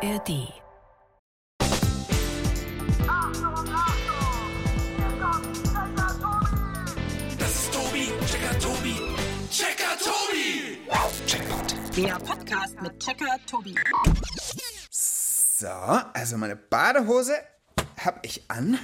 ARD. 0.00 0.52
Das 7.36 7.50
ist 7.50 7.72
Tobi, 7.72 8.12
Checker 8.26 8.58
Tobi, 8.60 8.94
Checker 9.50 9.98
Tobi. 9.98 10.86
Checkpoint. 11.26 11.76
Der 11.96 12.14
Podcast 12.20 12.80
mit 12.80 13.00
Checker 13.00 13.38
Tobi. 13.50 13.74
So, 14.90 15.66
also 15.66 16.36
meine 16.36 16.54
Badehose 16.54 17.34
habe 17.98 18.20
ich 18.22 18.48
an. 18.48 18.78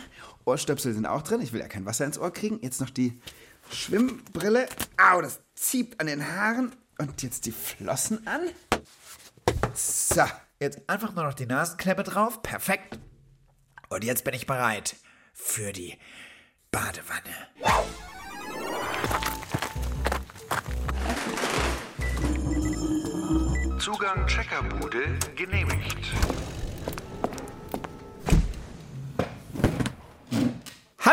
Ohrstöpsel 0.45 0.95
sind 0.95 1.07
auch 1.07 1.23
drin. 1.23 1.41
Ich 1.43 1.53
will 1.53 1.61
ja 1.61 1.69
kein 1.69 1.87
Wasser 1.87 2.07
ins 2.07 2.19
Ohr 2.19 2.33
kriegen. 2.33 2.59
Jetzt 2.61 2.81
noch 2.81 2.91
die 2.91 3.21
Schwimmbrille. 3.71 4.69
Au, 4.97 5.21
das 5.21 5.39
zieht 5.55 6.01
an 6.01 6.09
den 6.09 6.27
Haaren. 6.27 6.75
Und 6.99 7.23
jetzt 7.23 7.47
die 7.47 7.53
Flossen 7.53 8.27
an. 8.27 8.41
So, 9.75 10.25
jetzt 10.61 10.89
einfach 10.89 11.15
nur 11.15 11.25
noch 11.25 11.35
die 11.35 11.47
Nasenklemme 11.47 12.03
drauf. 12.03 12.43
Perfekt. 12.43 12.99
Und 13.89 14.05
jetzt 14.05 14.25
bin 14.25 14.35
ich 14.35 14.47
bereit 14.47 14.97
für 15.33 15.73
die 15.73 15.99
Badewanne. 16.71 17.21
Zugang 23.79 24.27
Checkerbude 24.27 25.19
genehmigt. 25.37 25.99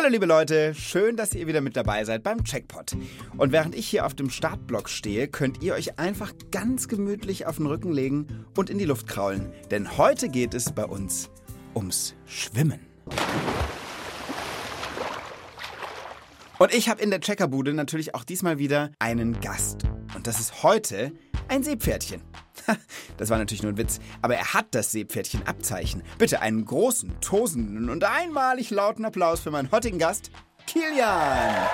Hallo 0.02 0.14
liebe 0.14 0.26
Leute, 0.26 0.74
schön, 0.74 1.16
dass 1.16 1.36
ihr 1.36 1.46
wieder 1.46 1.62
mit 1.62 1.78
dabei 1.78 2.04
seid 2.06 2.24
beim 2.24 2.44
Checkpot. 2.44 2.94
Und 3.38 3.52
während 3.52 3.76
ich 3.76 3.88
hier 3.88 4.04
auf 4.04 4.16
dem 4.16 4.32
Startblock 4.32 4.90
stehe, 4.90 5.28
könnt 5.28 5.62
ihr 5.62 5.76
euch 5.76 6.00
einfach 6.00 6.34
ganz 6.50 6.88
gemütlich 6.88 7.46
auf 7.46 7.58
den 7.58 7.68
Rücken 7.68 7.92
legen 7.92 8.48
und 8.58 8.72
in 8.72 8.80
die 8.80 8.86
Luft 8.86 9.06
kraulen. 9.06 9.54
Denn 9.70 10.00
heute 10.00 10.30
geht 10.30 10.56
es 10.56 10.72
bei 10.72 10.86
uns 10.86 11.30
ums 11.76 12.16
Schwimmen. 12.26 12.80
Und 16.58 16.74
ich 16.74 16.90
habe 16.90 17.00
in 17.00 17.12
der 17.12 17.22
Checkerbude 17.22 17.72
natürlich 17.72 18.16
auch 18.16 18.24
diesmal 18.24 18.58
wieder 18.58 18.90
einen 18.98 19.40
Gast. 19.40 19.84
Und 20.16 20.26
das 20.26 20.40
ist 20.40 20.64
heute 20.64 21.12
ein 21.48 21.62
Seepferdchen. 21.62 22.24
Das 23.18 23.30
war 23.30 23.38
natürlich 23.38 23.62
nur 23.62 23.72
ein 23.74 23.78
Witz, 23.78 24.00
aber 24.22 24.36
er 24.36 24.54
hat 24.54 24.68
das 24.72 24.92
Seepferdchen-Abzeichen. 24.92 26.04
Bitte 26.18 26.42
einen 26.42 26.66
großen, 26.66 27.20
tosenden 27.22 27.90
und 27.90 28.04
einmalig 28.04 28.72
lauten 28.72 29.06
Applaus 29.06 29.40
für 29.40 29.52
meinen 29.52 29.72
heutigen 29.72 30.00
Gast, 30.00 30.32
Kilian. 30.66 31.68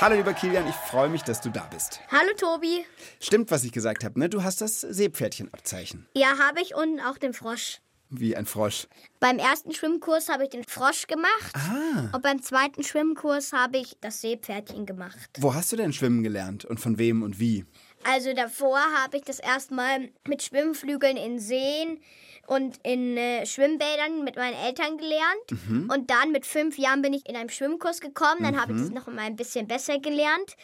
Hallo 0.00 0.16
lieber 0.16 0.34
Kilian, 0.34 0.66
ich 0.68 0.74
freue 0.74 1.08
mich, 1.08 1.22
dass 1.22 1.40
du 1.40 1.50
da 1.50 1.68
bist. 1.72 2.00
Hallo 2.10 2.32
Tobi. 2.36 2.84
Stimmt, 3.20 3.50
was 3.50 3.62
ich 3.64 3.72
gesagt 3.72 4.02
habe, 4.04 4.18
ne? 4.18 4.28
Du 4.28 4.42
hast 4.42 4.60
das 4.60 4.80
Seepferdchen-Abzeichen. 4.80 6.06
Ja, 6.16 6.38
habe 6.38 6.60
ich 6.60 6.74
und 6.74 7.00
auch 7.00 7.16
den 7.16 7.32
Frosch. 7.32 7.78
Wie 8.10 8.36
ein 8.36 8.46
Frosch. 8.46 8.86
Beim 9.18 9.38
ersten 9.38 9.72
Schwimmkurs 9.72 10.28
habe 10.28 10.44
ich 10.44 10.50
den 10.50 10.64
Frosch 10.64 11.06
gemacht. 11.06 11.52
Ah. 11.54 12.10
Und 12.12 12.22
beim 12.22 12.42
zweiten 12.42 12.82
Schwimmkurs 12.82 13.52
habe 13.52 13.78
ich 13.78 13.96
das 14.00 14.20
Seepferdchen 14.20 14.84
gemacht. 14.86 15.30
Wo 15.38 15.54
hast 15.54 15.72
du 15.72 15.76
denn 15.76 15.92
schwimmen 15.92 16.22
gelernt 16.22 16.64
und 16.64 16.80
von 16.80 16.98
wem 16.98 17.22
und 17.22 17.38
wie? 17.40 17.64
Also 18.04 18.34
davor 18.34 18.78
habe 18.78 19.16
ich 19.16 19.24
das 19.24 19.38
erstmal 19.38 20.10
mit 20.28 20.42
Schwimmflügeln 20.42 21.16
in 21.16 21.38
Seen 21.40 22.00
und 22.46 22.78
in 22.82 23.16
äh, 23.16 23.46
Schwimmbädern 23.46 24.24
mit 24.24 24.36
meinen 24.36 24.54
Eltern 24.54 24.98
gelernt. 24.98 25.90
Und 25.90 26.10
dann 26.10 26.32
mit 26.32 26.46
fünf 26.46 26.78
Jahren 26.78 27.02
bin 27.02 27.12
ich 27.12 27.28
in 27.28 27.36
einen 27.36 27.50
Schwimmkurs 27.50 28.00
gekommen. 28.00 28.42
Dann 28.42 28.60
habe 28.60 28.72
ich 28.72 28.80
das 28.80 28.90
noch 28.90 29.06
mal 29.06 29.20
ein 29.22 29.36
bisschen 29.36 29.66
besser 29.66 29.98
gelernt. 29.98 30.56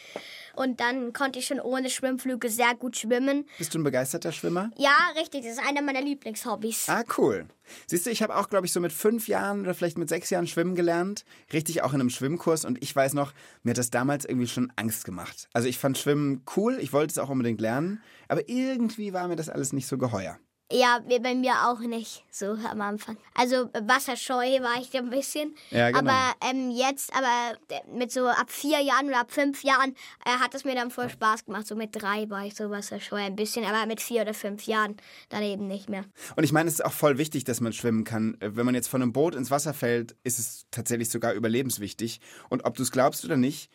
Und 0.55 0.79
dann 0.79 1.13
konnte 1.13 1.39
ich 1.39 1.47
schon 1.47 1.59
ohne 1.59 1.89
Schwimmflügel 1.89 2.49
sehr 2.49 2.75
gut 2.75 2.97
schwimmen. 2.97 3.45
Bist 3.57 3.73
du 3.73 3.79
ein 3.79 3.83
begeisterter 3.83 4.31
Schwimmer? 4.31 4.71
Ja, 4.77 4.95
richtig, 5.17 5.43
das 5.43 5.53
ist 5.53 5.67
einer 5.67 5.81
meiner 5.81 6.01
Lieblingshobbys. 6.01 6.89
Ah, 6.89 7.03
cool. 7.17 7.45
Siehst 7.87 8.05
du, 8.05 8.09
ich 8.09 8.21
habe 8.21 8.35
auch, 8.35 8.49
glaube 8.49 8.65
ich, 8.65 8.73
so 8.73 8.79
mit 8.79 8.91
fünf 8.91 9.27
Jahren 9.27 9.61
oder 9.61 9.73
vielleicht 9.73 9.97
mit 9.97 10.09
sechs 10.09 10.29
Jahren 10.29 10.47
schwimmen 10.47 10.75
gelernt. 10.75 11.23
Richtig 11.53 11.83
auch 11.83 11.93
in 11.93 12.01
einem 12.01 12.09
Schwimmkurs. 12.09 12.65
Und 12.65 12.83
ich 12.83 12.95
weiß 12.95 13.13
noch, 13.13 13.33
mir 13.63 13.71
hat 13.71 13.77
das 13.77 13.91
damals 13.91 14.25
irgendwie 14.25 14.47
schon 14.47 14.71
Angst 14.75 15.05
gemacht. 15.05 15.47
Also 15.53 15.67
ich 15.67 15.77
fand 15.77 15.97
Schwimmen 15.97 16.43
cool, 16.55 16.77
ich 16.81 16.91
wollte 16.93 17.11
es 17.11 17.17
auch 17.17 17.29
unbedingt 17.29 17.61
lernen. 17.61 18.01
Aber 18.27 18.47
irgendwie 18.49 19.13
war 19.13 19.27
mir 19.27 19.35
das 19.35 19.49
alles 19.49 19.73
nicht 19.73 19.87
so 19.87 19.97
geheuer. 19.97 20.37
Ja, 20.71 20.99
bei 20.99 21.35
mir 21.35 21.67
auch 21.67 21.79
nicht, 21.79 22.23
so 22.29 22.57
am 22.69 22.81
Anfang. 22.81 23.17
Also 23.33 23.69
wasserscheu 23.73 24.61
war 24.61 24.79
ich 24.79 24.95
ein 24.97 25.09
bisschen. 25.09 25.55
Ja, 25.69 25.91
genau. 25.91 25.99
Aber 25.99 26.33
ähm, 26.49 26.71
jetzt, 26.71 27.11
aber 27.13 27.57
mit 27.93 28.11
so 28.11 28.27
ab 28.27 28.49
vier 28.49 28.79
Jahren 28.79 29.07
oder 29.07 29.19
ab 29.21 29.31
fünf 29.31 29.63
Jahren 29.63 29.95
äh, 30.25 30.29
hat 30.29 30.55
es 30.55 30.63
mir 30.63 30.75
dann 30.75 30.91
voll 30.91 31.09
Spaß 31.09 31.45
gemacht. 31.45 31.67
So 31.67 31.75
mit 31.75 31.89
drei 31.93 32.29
war 32.29 32.45
ich 32.45 32.55
so 32.55 32.69
wasserscheu 32.69 33.17
ein 33.17 33.35
bisschen, 33.35 33.65
aber 33.65 33.85
mit 33.85 34.01
vier 34.01 34.21
oder 34.21 34.33
fünf 34.33 34.65
Jahren 34.65 34.97
dann 35.29 35.43
eben 35.43 35.67
nicht 35.67 35.89
mehr. 35.89 36.05
Und 36.35 36.43
ich 36.43 36.51
meine, 36.51 36.69
es 36.69 36.75
ist 36.75 36.85
auch 36.85 36.93
voll 36.93 37.17
wichtig, 37.17 37.43
dass 37.43 37.61
man 37.61 37.73
schwimmen 37.73 38.03
kann. 38.03 38.37
Äh, 38.39 38.55
Wenn 38.55 38.65
man 38.65 38.75
jetzt 38.75 38.87
von 38.87 39.01
einem 39.01 39.13
Boot 39.13 39.35
ins 39.35 39.51
Wasser 39.51 39.73
fällt, 39.73 40.15
ist 40.23 40.39
es 40.39 40.65
tatsächlich 40.71 41.09
sogar 41.09 41.33
überlebenswichtig. 41.33 42.21
Und 42.49 42.65
ob 42.65 42.75
du 42.77 42.83
es 42.83 42.91
glaubst 42.91 43.25
oder 43.25 43.37
nicht, 43.37 43.69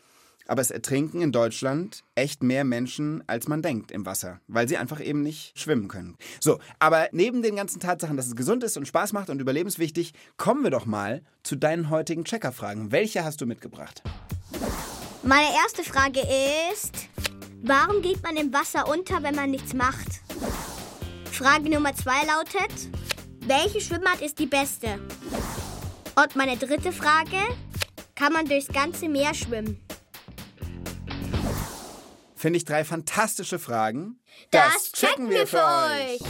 aber 0.49 0.63
es 0.63 0.71
ertrinken 0.71 1.21
in 1.21 1.33
Deutschland 1.33 2.05
echt 2.15 2.43
mehr 2.43 2.65
Menschen, 2.65 3.23
als 3.27 3.49
man 3.49 3.63
denkt 3.63 3.91
im 3.91 4.07
Wasser, 4.07 4.41
weil 4.47 4.69
sie 4.69 4.77
einfach 4.77 5.01
eben 5.01 5.23
nicht 5.23 5.59
schwimmen 5.59 5.89
können. 5.89 6.17
So, 6.41 6.59
aber 6.79 7.09
neben 7.13 7.43
den 7.43 7.57
ganzen 7.57 7.81
Tatsachen, 7.81 8.17
dass 8.17 8.27
es 8.27 8.37
gesund 8.37 8.65
ist 8.65 8.77
und 8.77 8.87
Spaß 8.87 9.13
macht 9.13 9.31
und 9.31 9.41
überlebenswichtig, 9.41 10.13
kommen 10.37 10.63
wir 10.63 10.71
doch 10.71 10.87
mal 10.87 11.23
zu 11.43 11.57
deinen 11.57 11.91
heutigen 11.91 12.25
Checkerfragen. 12.25 12.93
Welche 12.93 13.25
hast 13.25 13.41
du 13.41 13.47
mitgebracht? 13.47 14.03
Meine 15.23 15.49
erste 15.65 15.83
Frage 15.83 16.21
ist, 16.73 17.09
warum 17.63 18.03
geht 18.03 18.23
man 18.23 18.37
im 18.37 18.53
Wasser 18.53 18.89
unter, 18.89 19.23
wenn 19.23 19.35
man 19.35 19.51
nichts 19.51 19.75
macht? 19.75 20.21
Frage 21.33 21.69
Nummer 21.69 21.95
zwei 21.95 22.25
lautet, 22.25 22.89
welche 23.47 23.81
Schwimmart 23.81 24.23
ist 24.23 24.39
die 24.39 24.47
beste? 24.47 24.99
Und 26.15 26.35
meine 26.35 26.57
dritte 26.57 26.93
Frage, 26.93 27.37
kann 28.15 28.33
man 28.33 28.47
durchs 28.47 28.69
ganze 28.69 29.09
Meer 29.09 29.35
schwimmen? 29.35 29.86
Finde 32.47 32.59
ich 32.59 32.65
drei 32.65 32.85
fantastische 32.85 33.59
Fragen. 33.59 34.21
Das 34.53 34.93
checken 34.93 35.31
wir 35.31 35.49
für 35.49 35.57
euch. 35.57 36.21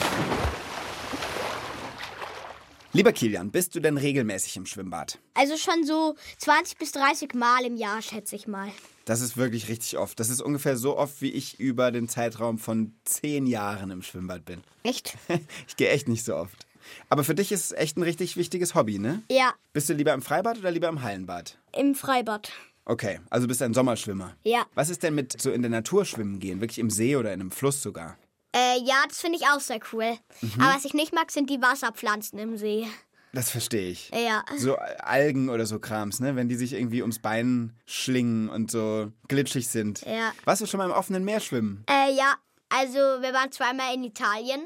Lieber 2.94 3.12
Kilian, 3.12 3.50
bist 3.50 3.74
du 3.74 3.80
denn 3.80 3.98
regelmäßig 3.98 4.56
im 4.56 4.64
Schwimmbad? 4.64 5.18
Also 5.34 5.58
schon 5.58 5.84
so 5.84 6.14
20 6.38 6.78
bis 6.78 6.92
30 6.92 7.34
Mal 7.34 7.66
im 7.66 7.76
Jahr, 7.76 8.00
schätze 8.00 8.34
ich 8.34 8.46
mal. 8.46 8.70
Das 9.04 9.20
ist 9.20 9.36
wirklich 9.36 9.68
richtig 9.68 9.98
oft. 9.98 10.18
Das 10.18 10.30
ist 10.30 10.40
ungefähr 10.40 10.78
so 10.78 10.96
oft, 10.96 11.20
wie 11.20 11.32
ich 11.32 11.60
über 11.60 11.90
den 11.90 12.08
Zeitraum 12.08 12.56
von 12.56 12.94
zehn 13.04 13.46
Jahren 13.46 13.90
im 13.90 14.00
Schwimmbad 14.00 14.46
bin. 14.46 14.62
Echt? 14.84 15.18
Ich 15.68 15.76
gehe 15.76 15.90
echt 15.90 16.08
nicht 16.08 16.24
so 16.24 16.34
oft. 16.34 16.66
Aber 17.10 17.24
für 17.24 17.34
dich 17.34 17.52
ist 17.52 17.60
es 17.66 17.72
echt 17.72 17.98
ein 17.98 18.02
richtig 18.02 18.38
wichtiges 18.38 18.74
Hobby, 18.74 18.98
ne? 18.98 19.22
Ja, 19.30 19.52
Bist 19.74 19.90
du 19.90 19.92
lieber 19.92 20.14
im 20.14 20.22
Freibad 20.22 20.56
oder 20.56 20.70
lieber 20.70 20.88
im 20.88 21.02
Hallenbad? 21.02 21.58
im 21.76 21.94
Freibad. 21.94 22.52
Okay, 22.86 23.18
also 23.30 23.48
bist 23.48 23.60
du 23.60 23.64
ein 23.64 23.74
Sommerschwimmer. 23.74 24.36
Ja. 24.44 24.64
Was 24.74 24.90
ist 24.90 25.02
denn 25.02 25.14
mit 25.14 25.40
so 25.40 25.50
in 25.50 25.62
der 25.62 25.70
Natur 25.70 26.04
schwimmen 26.04 26.38
gehen? 26.38 26.60
Wirklich 26.60 26.78
im 26.78 26.88
See 26.88 27.16
oder 27.16 27.32
in 27.32 27.40
einem 27.40 27.50
Fluss 27.50 27.82
sogar? 27.82 28.16
Äh, 28.54 28.78
ja, 28.84 29.04
das 29.08 29.20
finde 29.20 29.38
ich 29.38 29.46
auch 29.48 29.60
sehr 29.60 29.80
cool. 29.92 30.16
Aber 30.58 30.74
was 30.74 30.84
ich 30.84 30.94
nicht 30.94 31.12
mag, 31.12 31.30
sind 31.32 31.50
die 31.50 31.60
Wasserpflanzen 31.60 32.38
im 32.38 32.56
See. 32.56 32.86
Das 33.32 33.50
verstehe 33.50 33.90
ich. 33.90 34.10
Ja. 34.14 34.44
So 34.56 34.76
Algen 34.76 35.50
oder 35.50 35.66
so 35.66 35.78
Krams, 35.78 36.20
ne? 36.20 36.36
Wenn 36.36 36.48
die 36.48 36.54
sich 36.54 36.72
irgendwie 36.72 37.02
ums 37.02 37.18
Bein 37.18 37.74
schlingen 37.84 38.48
und 38.48 38.70
so 38.70 39.12
glitschig 39.28 39.68
sind. 39.68 40.02
Ja. 40.06 40.32
Warst 40.44 40.62
du 40.62 40.66
schon 40.66 40.78
mal 40.78 40.86
im 40.86 40.92
offenen 40.92 41.24
Meer 41.24 41.40
schwimmen? 41.40 41.84
Äh, 41.90 42.16
ja. 42.16 42.36
Also 42.68 42.98
wir 42.98 43.32
waren 43.32 43.52
zweimal 43.52 43.94
in 43.94 44.02
Italien, 44.02 44.60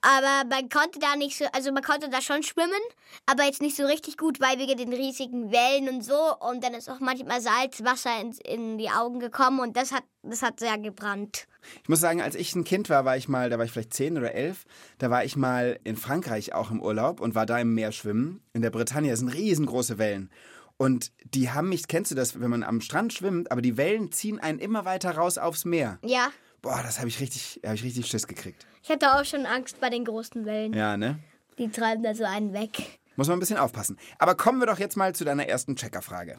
aber 0.00 0.48
man 0.48 0.68
konnte 0.68 0.98
da 0.98 1.14
nicht 1.14 1.38
so, 1.38 1.44
also 1.52 1.70
man 1.70 1.82
konnte 1.82 2.08
da 2.10 2.20
schon 2.20 2.42
schwimmen, 2.42 2.80
aber 3.26 3.44
jetzt 3.44 3.62
nicht 3.62 3.76
so 3.76 3.86
richtig 3.86 4.16
gut, 4.18 4.40
weil 4.40 4.58
wegen 4.58 4.76
den 4.76 4.92
riesigen 4.92 5.52
Wellen 5.52 5.88
und 5.88 6.02
so 6.04 6.36
und 6.40 6.64
dann 6.64 6.74
ist 6.74 6.90
auch 6.90 6.98
manchmal 6.98 7.40
Salzwasser 7.40 8.20
in, 8.20 8.32
in 8.44 8.78
die 8.78 8.90
Augen 8.90 9.20
gekommen 9.20 9.60
und 9.60 9.76
das 9.76 9.92
hat, 9.92 10.02
das 10.22 10.42
hat 10.42 10.58
sehr 10.58 10.78
gebrannt. 10.78 11.46
Ich 11.82 11.88
muss 11.88 12.00
sagen, 12.00 12.20
als 12.20 12.34
ich 12.34 12.54
ein 12.56 12.64
Kind 12.64 12.90
war, 12.90 13.04
war 13.04 13.16
ich 13.16 13.28
mal, 13.28 13.50
da 13.50 13.56
war 13.56 13.64
ich 13.64 13.70
vielleicht 13.70 13.94
zehn 13.94 14.18
oder 14.18 14.34
elf, 14.34 14.64
da 14.98 15.10
war 15.10 15.24
ich 15.24 15.36
mal 15.36 15.78
in 15.84 15.96
Frankreich 15.96 16.54
auch 16.54 16.72
im 16.72 16.82
Urlaub 16.82 17.20
und 17.20 17.36
war 17.36 17.46
da 17.46 17.58
im 17.58 17.72
Meer 17.74 17.92
schwimmen. 17.92 18.42
In 18.52 18.62
der 18.62 18.70
Bretagne 18.70 19.16
sind 19.16 19.28
riesengroße 19.28 19.98
Wellen. 19.98 20.30
Und 20.76 21.12
die 21.24 21.50
haben 21.50 21.68
mich, 21.68 21.86
kennst 21.86 22.10
du 22.10 22.16
das, 22.16 22.40
wenn 22.40 22.50
man 22.50 22.64
am 22.64 22.80
Strand 22.80 23.12
schwimmt, 23.12 23.52
aber 23.52 23.62
die 23.62 23.76
Wellen 23.76 24.10
ziehen 24.10 24.40
einen 24.40 24.58
immer 24.58 24.84
weiter 24.84 25.12
raus 25.12 25.38
aufs 25.38 25.64
Meer. 25.64 26.00
Ja, 26.04 26.32
Boah, 26.62 26.80
das 26.84 26.98
habe 26.98 27.08
ich 27.08 27.18
richtig, 27.18 27.60
habe 27.64 27.74
ich 27.74 27.82
richtig 27.82 28.06
Schiss 28.06 28.28
gekriegt. 28.28 28.66
ich 28.84 28.88
hatte 28.88 29.14
auch 29.14 29.24
schon 29.24 29.46
Angst 29.46 29.80
bei 29.80 29.90
den 29.90 30.04
großen 30.04 30.46
Wellen. 30.46 30.72
Ja, 30.72 30.96
ne? 30.96 31.18
Die 31.58 31.68
treiben 31.68 32.04
da 32.04 32.14
so 32.14 32.24
einen 32.24 32.52
weg. 32.52 33.00
Muss 33.16 33.26
man 33.26 33.36
ein 33.36 33.40
bisschen 33.40 33.58
aufpassen. 33.58 33.98
Aber 34.18 34.36
kommen 34.36 34.60
wir 34.60 34.66
doch 34.66 34.78
jetzt 34.78 34.96
mal 34.96 35.12
zu 35.12 35.24
deiner 35.24 35.46
ersten 35.46 35.74
Checkerfrage. 35.74 36.38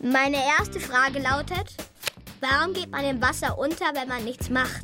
Meine 0.00 0.36
erste 0.58 0.80
Frage 0.80 1.20
lautet, 1.20 1.76
warum 2.40 2.74
geht 2.74 2.90
man 2.90 3.04
im 3.04 3.22
Wasser 3.22 3.56
unter, 3.56 3.94
wenn 3.94 4.08
man 4.08 4.24
nichts 4.24 4.50
macht? 4.50 4.82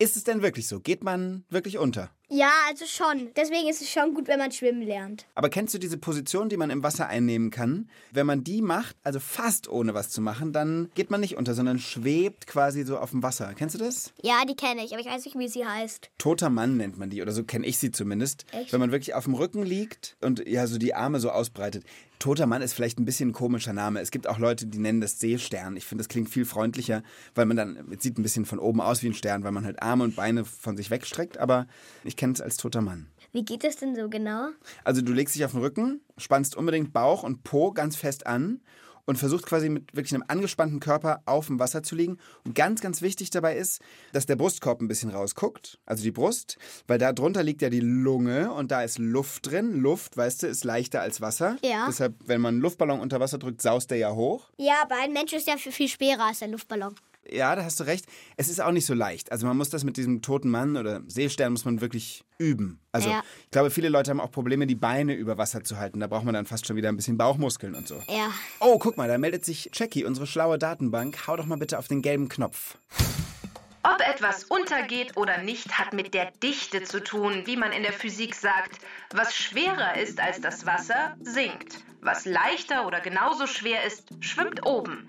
Ist 0.00 0.16
es 0.16 0.24
denn 0.24 0.42
wirklich 0.42 0.66
so? 0.66 0.80
Geht 0.80 1.04
man 1.04 1.44
wirklich 1.48 1.78
unter? 1.78 2.10
Ja, 2.30 2.50
also 2.68 2.84
schon. 2.84 3.30
Deswegen 3.36 3.68
ist 3.68 3.80
es 3.80 3.90
schon 3.90 4.12
gut, 4.12 4.28
wenn 4.28 4.38
man 4.38 4.52
schwimmen 4.52 4.82
lernt. 4.82 5.26
Aber 5.34 5.48
kennst 5.48 5.72
du 5.72 5.78
diese 5.78 5.96
Position, 5.96 6.50
die 6.50 6.58
man 6.58 6.68
im 6.68 6.82
Wasser 6.82 7.08
einnehmen 7.08 7.50
kann? 7.50 7.88
Wenn 8.12 8.26
man 8.26 8.44
die 8.44 8.60
macht, 8.60 8.96
also 9.02 9.18
fast 9.18 9.68
ohne 9.68 9.94
was 9.94 10.10
zu 10.10 10.20
machen, 10.20 10.52
dann 10.52 10.90
geht 10.94 11.10
man 11.10 11.20
nicht 11.20 11.38
unter, 11.38 11.54
sondern 11.54 11.78
schwebt 11.78 12.46
quasi 12.46 12.84
so 12.84 12.98
auf 12.98 13.12
dem 13.12 13.22
Wasser. 13.22 13.54
Kennst 13.56 13.76
du 13.76 13.78
das? 13.78 14.12
Ja, 14.22 14.44
die 14.46 14.56
kenne 14.56 14.84
ich, 14.84 14.92
aber 14.92 15.00
ich 15.00 15.06
weiß 15.06 15.24
nicht, 15.24 15.38
wie 15.38 15.48
sie 15.48 15.64
heißt. 15.64 16.10
Toter 16.18 16.50
Mann 16.50 16.76
nennt 16.76 16.98
man 16.98 17.08
die, 17.08 17.22
oder 17.22 17.32
so 17.32 17.44
kenne 17.44 17.66
ich 17.66 17.78
sie 17.78 17.92
zumindest. 17.92 18.44
Echt? 18.52 18.72
Wenn 18.74 18.80
man 18.80 18.92
wirklich 18.92 19.14
auf 19.14 19.24
dem 19.24 19.34
Rücken 19.34 19.62
liegt 19.62 20.16
und 20.20 20.46
ja, 20.46 20.66
so 20.66 20.76
die 20.76 20.94
Arme 20.94 21.20
so 21.20 21.30
ausbreitet. 21.30 21.84
Toter 22.18 22.46
Mann 22.46 22.62
ist 22.62 22.72
vielleicht 22.72 22.98
ein 22.98 23.04
bisschen 23.04 23.28
ein 23.30 23.32
komischer 23.32 23.72
Name. 23.72 24.00
Es 24.00 24.10
gibt 24.10 24.26
auch 24.26 24.38
Leute, 24.38 24.66
die 24.66 24.78
nennen 24.78 25.00
das 25.00 25.20
Seestern. 25.20 25.76
Ich 25.76 25.84
finde, 25.84 26.02
das 26.02 26.08
klingt 26.08 26.28
viel 26.28 26.44
freundlicher, 26.44 27.04
weil 27.36 27.46
man 27.46 27.56
dann, 27.56 27.92
es 27.96 28.02
sieht 28.02 28.18
ein 28.18 28.24
bisschen 28.24 28.44
von 28.44 28.58
oben 28.58 28.80
aus 28.80 29.04
wie 29.04 29.06
ein 29.06 29.14
Stern, 29.14 29.44
weil 29.44 29.52
man 29.52 29.64
halt 29.64 29.80
Arme 29.82 30.02
und 30.02 30.16
Beine 30.16 30.44
von 30.44 30.76
sich 30.76 30.90
wegstreckt, 30.90 31.38
aber 31.38 31.68
ich 32.02 32.16
kenne 32.18 32.34
es 32.34 32.42
als 32.42 32.58
toter 32.58 32.82
Mann. 32.82 33.06
Wie 33.32 33.44
geht 33.44 33.64
es 33.64 33.76
denn 33.76 33.94
so 33.96 34.10
genau? 34.10 34.48
Also 34.84 35.00
du 35.00 35.12
legst 35.12 35.34
dich 35.34 35.44
auf 35.44 35.52
den 35.52 35.60
Rücken, 35.60 36.02
spannst 36.18 36.56
unbedingt 36.56 36.92
Bauch 36.92 37.22
und 37.22 37.44
Po 37.44 37.72
ganz 37.72 37.96
fest 37.96 38.26
an 38.26 38.60
und 39.08 39.16
versuchst 39.16 39.46
quasi 39.46 39.70
mit 39.70 39.96
wirklich 39.96 40.12
einem 40.12 40.24
angespannten 40.28 40.80
Körper 40.80 41.22
auf 41.24 41.46
dem 41.46 41.58
Wasser 41.58 41.82
zu 41.82 41.94
liegen. 41.94 42.18
Und 42.44 42.54
ganz, 42.54 42.82
ganz 42.82 43.00
wichtig 43.00 43.30
dabei 43.30 43.56
ist, 43.56 43.80
dass 44.12 44.26
der 44.26 44.36
Brustkorb 44.36 44.82
ein 44.82 44.88
bisschen 44.88 45.08
rausguckt, 45.08 45.78
also 45.86 46.02
die 46.02 46.10
Brust, 46.10 46.58
weil 46.86 46.98
da 46.98 47.14
drunter 47.14 47.42
liegt 47.42 47.62
ja 47.62 47.70
die 47.70 47.80
Lunge 47.80 48.52
und 48.52 48.70
da 48.70 48.82
ist 48.82 48.98
Luft 48.98 49.50
drin. 49.50 49.80
Luft, 49.80 50.18
weißt 50.18 50.42
du, 50.42 50.46
ist 50.46 50.62
leichter 50.64 51.00
als 51.00 51.22
Wasser. 51.22 51.56
Ja. 51.64 51.86
Deshalb, 51.88 52.16
wenn 52.26 52.42
man 52.42 52.56
einen 52.56 52.62
Luftballon 52.62 53.00
unter 53.00 53.18
Wasser 53.18 53.38
drückt, 53.38 53.62
saust 53.62 53.90
der 53.90 53.96
ja 53.96 54.12
hoch. 54.12 54.50
Ja, 54.58 54.74
aber 54.82 54.96
ein 55.02 55.14
Mensch 55.14 55.32
ist 55.32 55.46
ja 55.46 55.56
viel, 55.56 55.72
viel 55.72 55.88
schwerer 55.88 56.26
als 56.26 56.42
ein 56.42 56.50
Luftballon. 56.50 56.94
Ja, 57.30 57.54
da 57.56 57.64
hast 57.64 57.78
du 57.80 57.84
recht. 57.84 58.06
Es 58.36 58.48
ist 58.48 58.60
auch 58.60 58.70
nicht 58.72 58.86
so 58.86 58.94
leicht. 58.94 59.32
Also 59.32 59.46
man 59.46 59.56
muss 59.56 59.70
das 59.70 59.84
mit 59.84 59.96
diesem 59.96 60.22
toten 60.22 60.50
Mann 60.50 60.76
oder 60.76 61.02
Seestern 61.06 61.52
muss 61.52 61.64
man 61.64 61.80
wirklich 61.80 62.24
üben. 62.38 62.80
Also 62.92 63.10
Ja. 63.10 63.22
ich 63.44 63.50
glaube, 63.50 63.70
viele 63.70 63.88
Leute 63.88 64.10
haben 64.10 64.20
auch 64.20 64.30
Probleme, 64.30 64.66
die 64.66 64.74
Beine 64.74 65.14
über 65.14 65.38
Wasser 65.38 65.62
zu 65.64 65.76
halten. 65.78 66.00
Da 66.00 66.06
braucht 66.06 66.24
man 66.24 66.34
dann 66.34 66.46
fast 66.46 66.66
schon 66.66 66.76
wieder 66.76 66.88
ein 66.88 66.96
bisschen 66.96 67.18
Bauchmuskeln 67.18 67.74
und 67.74 67.86
so. 67.88 68.02
Ja. 68.08 68.30
Oh, 68.60 68.78
guck 68.78 68.96
mal, 68.96 69.08
da 69.08 69.18
meldet 69.18 69.44
sich 69.44 69.70
Jackie, 69.74 70.04
unsere 70.04 70.26
schlaue 70.26 70.58
Datenbank. 70.58 71.26
Hau 71.26 71.36
doch 71.36 71.46
mal 71.46 71.58
bitte 71.58 71.78
auf 71.78 71.88
den 71.88 72.02
gelben 72.02 72.28
Knopf. 72.28 72.78
Ob 73.84 74.00
etwas 74.00 74.44
untergeht 74.44 75.16
oder 75.16 75.38
nicht, 75.42 75.78
hat 75.78 75.92
mit 75.92 76.12
der 76.12 76.30
Dichte 76.42 76.82
zu 76.82 77.02
tun, 77.02 77.42
wie 77.46 77.56
man 77.56 77.72
in 77.72 77.82
der 77.84 77.92
Physik 77.92 78.34
sagt. 78.34 78.80
Was 79.14 79.34
schwerer 79.34 79.96
ist 79.96 80.20
als 80.20 80.40
das 80.40 80.66
Wasser, 80.66 81.16
sinkt. 81.22 81.78
Was 82.00 82.24
leichter 82.24 82.86
oder 82.86 83.00
genauso 83.00 83.46
schwer 83.46 83.82
ist, 83.82 84.08
schwimmt 84.20 84.64
oben. 84.64 85.08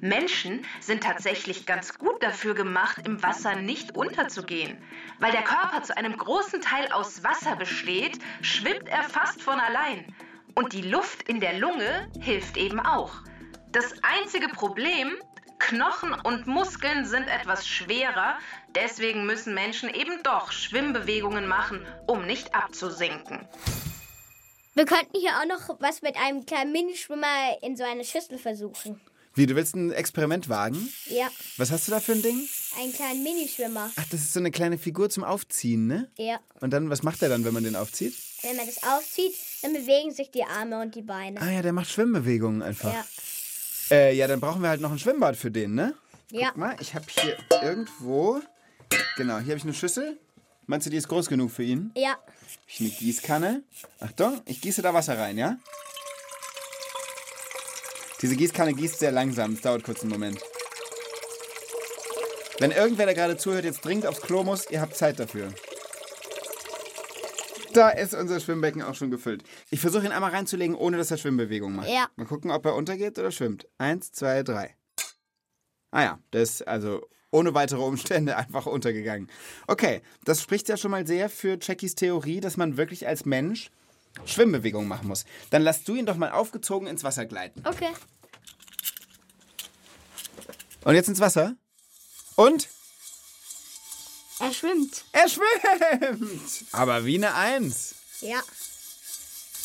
Menschen 0.00 0.64
sind 0.80 1.02
tatsächlich 1.02 1.66
ganz 1.66 1.98
gut 1.98 2.22
dafür 2.22 2.54
gemacht, 2.54 3.06
im 3.06 3.22
Wasser 3.22 3.56
nicht 3.56 3.94
unterzugehen. 3.94 4.78
Weil 5.18 5.32
der 5.32 5.42
Körper 5.42 5.82
zu 5.82 5.96
einem 5.96 6.16
großen 6.16 6.62
Teil 6.62 6.90
aus 6.92 7.22
Wasser 7.22 7.56
besteht, 7.56 8.18
schwimmt 8.40 8.88
er 8.88 9.02
fast 9.02 9.42
von 9.42 9.60
allein. 9.60 10.14
Und 10.54 10.72
die 10.72 10.82
Luft 10.82 11.28
in 11.28 11.40
der 11.40 11.58
Lunge 11.58 12.08
hilft 12.20 12.56
eben 12.56 12.80
auch. 12.80 13.12
Das 13.70 13.94
einzige 14.02 14.48
Problem, 14.48 15.12
Knochen 15.58 16.14
und 16.14 16.46
Muskeln 16.46 17.04
sind 17.04 17.28
etwas 17.28 17.68
schwerer, 17.68 18.38
deswegen 18.74 19.26
müssen 19.26 19.52
Menschen 19.52 19.90
eben 19.90 20.22
doch 20.22 20.50
Schwimmbewegungen 20.50 21.46
machen, 21.46 21.86
um 22.06 22.24
nicht 22.24 22.54
abzusinken. 22.54 23.46
Wir 24.74 24.84
könnten 24.84 25.18
hier 25.18 25.30
auch 25.40 25.46
noch 25.46 25.80
was 25.80 26.02
mit 26.02 26.16
einem 26.16 26.46
kleinen 26.46 26.72
Minischwimmer 26.72 27.26
in 27.62 27.76
so 27.76 27.84
eine 27.84 28.04
Schüssel 28.04 28.38
versuchen. 28.38 29.00
Wie, 29.34 29.46
du 29.46 29.54
willst 29.54 29.76
ein 29.76 29.92
Experiment 29.92 30.48
wagen? 30.48 30.92
Ja, 31.06 31.28
Was 31.56 31.70
hast 31.70 31.86
du 31.86 31.92
da 31.92 32.00
für 32.00 32.12
ein 32.12 32.22
Ding? 32.22 32.48
einen 32.80 32.92
kleinen 32.92 33.22
Minischwimmer. 33.22 33.90
Ach, 33.96 34.04
das 34.10 34.20
ist 34.20 34.32
so 34.32 34.40
eine 34.40 34.50
kleine 34.50 34.76
Figur 34.78 35.08
zum 35.08 35.22
Aufziehen, 35.24 35.86
ne? 35.86 36.10
Ja. 36.18 36.40
Und 36.60 36.72
dann, 36.72 36.90
was 36.90 37.02
macht 37.02 37.22
er 37.22 37.28
dann, 37.28 37.44
wenn 37.44 37.54
man 37.54 37.62
den 37.64 37.76
aufzieht? 37.76 38.14
Wenn 38.42 38.56
man 38.56 38.66
das 38.66 38.82
aufzieht, 38.82 39.34
dann 39.62 39.72
bewegen 39.72 40.12
sich 40.12 40.30
die 40.30 40.44
Arme 40.44 40.80
und 40.80 40.94
die 40.94 41.02
Beine. 41.02 41.40
Ah 41.40 41.50
ja, 41.50 41.62
der 41.62 41.72
macht 41.72 41.90
Schwimmbewegungen 41.90 42.62
einfach. 42.62 42.92
Ja. 42.92 43.04
Äh, 43.90 44.16
ja, 44.16 44.26
dann 44.26 44.40
brauchen 44.40 44.62
wir 44.62 44.68
halt 44.68 44.80
noch 44.80 44.92
ein 44.92 44.98
Schwimmbad 44.98 45.36
für 45.36 45.50
den, 45.50 45.74
ne? 45.74 45.94
Ja. 46.30 46.48
Guck 46.48 46.56
mal, 46.58 46.76
ich 46.80 46.94
habe 46.94 47.06
hier 47.08 47.36
irgendwo. 47.62 48.40
Genau, 49.16 49.38
hier 49.38 49.50
habe 49.50 49.56
ich 49.56 49.64
eine 49.64 49.74
Schüssel. 49.74 50.18
Meinst 50.70 50.86
du, 50.86 50.90
die 50.90 50.98
ist 50.98 51.08
groß 51.08 51.28
genug 51.28 51.50
für 51.50 51.64
ihn? 51.64 51.90
Ja. 51.96 52.16
Ich 52.68 52.78
eine 52.78 52.90
Gießkanne. 52.90 53.64
Achtung, 53.98 54.40
ich 54.44 54.60
gieße 54.60 54.82
da 54.82 54.94
Wasser 54.94 55.18
rein, 55.18 55.36
ja? 55.36 55.58
Diese 58.22 58.36
Gießkanne 58.36 58.74
gießt 58.74 59.00
sehr 59.00 59.10
langsam. 59.10 59.54
Es 59.54 59.62
dauert 59.62 59.82
kurz 59.82 60.02
einen 60.02 60.12
Moment. 60.12 60.40
Wenn 62.60 62.70
irgendwer, 62.70 63.06
der 63.06 63.16
gerade 63.16 63.36
zuhört, 63.36 63.64
jetzt 63.64 63.84
dringend 63.84 64.06
aufs 64.06 64.20
Klo 64.20 64.44
muss, 64.44 64.70
ihr 64.70 64.80
habt 64.80 64.94
Zeit 64.94 65.18
dafür. 65.18 65.52
Da 67.72 67.90
ist 67.90 68.14
unser 68.14 68.38
Schwimmbecken 68.38 68.82
auch 68.82 68.94
schon 68.94 69.10
gefüllt. 69.10 69.42
Ich 69.70 69.80
versuche 69.80 70.06
ihn 70.06 70.12
einmal 70.12 70.30
reinzulegen, 70.30 70.76
ohne 70.76 70.98
dass 70.98 71.10
er 71.10 71.16
Schwimmbewegungen 71.16 71.74
macht. 71.74 71.88
Ja. 71.88 72.08
Mal 72.14 72.26
gucken, 72.26 72.52
ob 72.52 72.64
er 72.64 72.76
untergeht 72.76 73.18
oder 73.18 73.32
schwimmt. 73.32 73.66
Eins, 73.78 74.12
zwei, 74.12 74.44
drei. 74.44 74.76
Ah 75.90 76.02
ja, 76.02 76.18
das 76.30 76.50
ist 76.50 76.68
also 76.68 77.08
ohne 77.30 77.54
weitere 77.54 77.80
Umstände 77.82 78.36
einfach 78.36 78.66
untergegangen. 78.66 79.30
Okay, 79.66 80.02
das 80.24 80.42
spricht 80.42 80.68
ja 80.68 80.76
schon 80.76 80.90
mal 80.90 81.06
sehr 81.06 81.28
für 81.30 81.58
Jackies 81.60 81.94
Theorie, 81.94 82.40
dass 82.40 82.56
man 82.56 82.76
wirklich 82.76 83.06
als 83.06 83.24
Mensch 83.24 83.70
Schwimmbewegungen 84.24 84.88
machen 84.88 85.06
muss. 85.08 85.24
Dann 85.50 85.62
lass 85.62 85.84
du 85.84 85.94
ihn 85.94 86.06
doch 86.06 86.16
mal 86.16 86.32
aufgezogen 86.32 86.88
ins 86.88 87.04
Wasser 87.04 87.26
gleiten. 87.26 87.62
Okay. 87.64 87.90
Und 90.84 90.94
jetzt 90.94 91.08
ins 91.08 91.20
Wasser. 91.20 91.54
Und 92.36 92.68
Er 94.40 94.52
schwimmt. 94.52 95.04
er 95.12 95.28
schwimmt. 95.28 96.64
Aber 96.72 97.04
wie 97.04 97.16
eine 97.16 97.34
Eins. 97.34 97.94
Ja. 98.20 98.40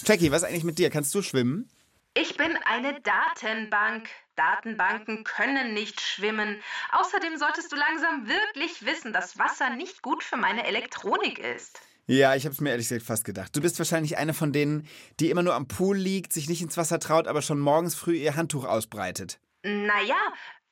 Jackie, 0.06 0.29
was 0.31 0.44
ist 0.44 0.47
eigentlich 0.50 0.63
mit 0.65 0.77
dir? 0.77 0.89
Kannst 0.89 1.15
du 1.15 1.21
schwimmen? 1.21 1.69
Ich 2.13 2.38
bin 2.38 2.56
eine 2.65 3.00
Datenbank. 3.01 4.09
Datenbanken 4.35 5.23
können 5.23 5.73
nicht 5.73 6.01
schwimmen. 6.01 6.61
Außerdem 6.91 7.37
solltest 7.37 7.71
du 7.71 7.75
langsam 7.75 8.27
wirklich 8.27 8.85
wissen, 8.85 9.13
dass 9.13 9.37
Wasser 9.37 9.69
nicht 9.71 10.01
gut 10.01 10.23
für 10.23 10.37
meine 10.37 10.65
Elektronik 10.65 11.39
ist. 11.39 11.79
Ja, 12.07 12.35
ich 12.35 12.45
habe 12.45 12.53
es 12.53 12.61
mir 12.61 12.69
ehrlich 12.69 12.87
gesagt 12.87 13.05
fast 13.05 13.25
gedacht. 13.25 13.55
Du 13.55 13.61
bist 13.61 13.79
wahrscheinlich 13.79 14.17
eine 14.17 14.35
von 14.35 14.53
denen, 14.53 14.87
die 15.19 15.31
immer 15.31 15.41
nur 15.41 15.55
am 15.55 15.67
Pool 15.67 15.97
liegt, 15.97 16.33
sich 16.33 16.47
nicht 16.47 16.61
ins 16.61 16.77
Wasser 16.77 16.99
traut, 16.99 17.27
aber 17.27 17.41
schon 17.41 17.59
morgens 17.59 17.95
früh 17.95 18.15
ihr 18.15 18.35
Handtuch 18.35 18.65
ausbreitet. 18.65 19.39
Naja, 19.63 20.19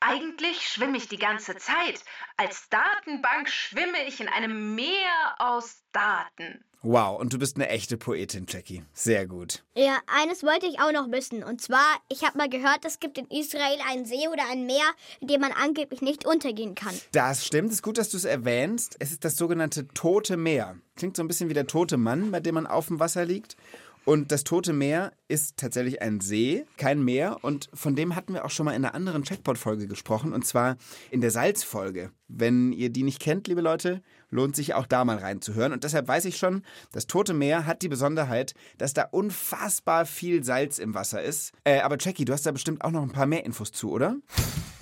eigentlich 0.06 0.68
schwimme 0.68 0.98
ich 0.98 1.08
die 1.08 1.18
ganze 1.18 1.56
Zeit. 1.56 2.04
Als 2.38 2.68
Datenbank 2.70 3.50
schwimme 3.50 4.06
ich 4.08 4.20
in 4.20 4.28
einem 4.28 4.76
Meer 4.76 5.36
aus 5.40 5.84
Daten. 5.92 6.64
Wow, 6.86 7.18
und 7.18 7.32
du 7.32 7.40
bist 7.40 7.56
eine 7.56 7.70
echte 7.70 7.96
Poetin, 7.96 8.46
Jackie. 8.46 8.84
Sehr 8.92 9.26
gut. 9.26 9.64
Ja, 9.74 10.00
eines 10.06 10.44
wollte 10.44 10.66
ich 10.66 10.82
auch 10.82 10.92
noch 10.92 11.10
wissen. 11.12 11.42
Und 11.42 11.62
zwar, 11.62 11.86
ich 12.10 12.26
habe 12.26 12.38
mal 12.38 12.50
gehört, 12.50 12.84
es 12.84 13.00
gibt 13.00 13.18
in 13.18 13.28
Israel 13.28 13.80
einen 13.90 14.06
See 14.06 14.28
oder 14.28 14.44
ein 14.52 14.66
Meer, 14.66 14.84
in 15.22 15.30
dem 15.30 15.40
man 15.40 15.54
angeblich 15.54 16.02
nicht 16.02 16.26
untergehen 16.26 16.76
kann. 16.76 16.94
Das 17.14 17.46
stimmt, 17.46 17.70
es 17.70 17.76
ist 17.76 17.84
gut, 17.84 17.98
dass 17.98 18.10
du 18.10 18.18
es 18.18 18.26
erwähnst. 18.26 18.98
Es 19.00 19.12
ist 19.12 19.24
das 19.24 19.38
sogenannte 19.38 19.88
Tote 19.90 20.36
Meer. 20.36 20.76
Klingt 20.98 21.16
so 21.16 21.24
ein 21.24 21.30
bisschen 21.30 21.48
wie 21.48 21.54
der 21.54 21.68
tote 21.68 21.96
Mann, 21.96 22.32
bei 22.32 22.42
dem 22.42 22.56
man 22.56 22.68
auf 22.68 22.88
dem 22.88 23.00
Wasser 23.00 23.24
liegt. 23.24 23.56
Und 24.06 24.32
das 24.32 24.44
Tote 24.44 24.74
Meer 24.74 25.14
ist 25.30 25.58
tatsächlich 25.58 26.02
ein 26.02 26.20
See, 26.20 26.66
kein 26.78 27.04
Meer. 27.04 27.38
Und 27.42 27.70
von 27.74 27.96
dem 27.96 28.16
hatten 28.16 28.34
wir 28.34 28.44
auch 28.44 28.50
schon 28.50 28.66
mal 28.66 28.74
in 28.74 28.84
einer 28.84 28.96
anderen 28.96 29.24
Checkpot-Folge 29.24 29.88
gesprochen. 29.88 30.34
Und 30.34 30.46
zwar 30.46 30.76
in 31.10 31.22
der 31.22 31.32
Salzfolge. 31.32 32.12
Wenn 32.28 32.74
ihr 32.74 32.90
die 32.90 33.04
nicht 33.04 33.22
kennt, 33.22 33.48
liebe 33.48 33.62
Leute, 33.62 34.02
lohnt 34.30 34.56
sich 34.56 34.74
auch 34.74 34.88
da 34.88 35.06
mal 35.06 35.18
reinzuhören. 35.18 35.72
Und 35.72 35.84
deshalb 35.84 36.08
weiß 36.08 36.26
ich 36.26 36.38
schon, 36.38 36.64
das 36.92 37.08
Tote 37.08 37.34
Meer 37.34 37.66
hat 37.66 37.82
die 37.82 37.90
Besonderheit, 37.90 38.54
dass 38.78 38.94
da 38.94 39.04
unfassbar 39.04 40.06
viel 40.06 40.44
Salz 40.44 40.80
im 40.80 40.94
Wasser 40.94 41.22
ist. 41.22 41.54
Äh, 41.64 41.80
aber 41.80 41.98
Jackie, 42.00 42.26
du 42.26 42.34
hast 42.34 42.46
da 42.46 42.52
bestimmt 42.52 42.84
auch 42.84 42.92
noch 42.92 43.04
ein 43.04 43.12
paar 43.12 43.26
mehr 43.26 43.46
Infos 43.46 43.72
zu, 43.72 43.92
oder? 43.92 44.18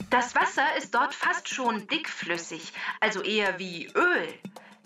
Das 0.10 0.36
Wasser 0.36 0.66
ist 0.78 0.94
dort 0.94 1.14
fast 1.14 1.48
schon 1.48 1.88
dickflüssig, 1.88 2.74
also 3.00 3.22
eher 3.22 3.60
wie 3.60 3.86
Öl. 3.96 4.28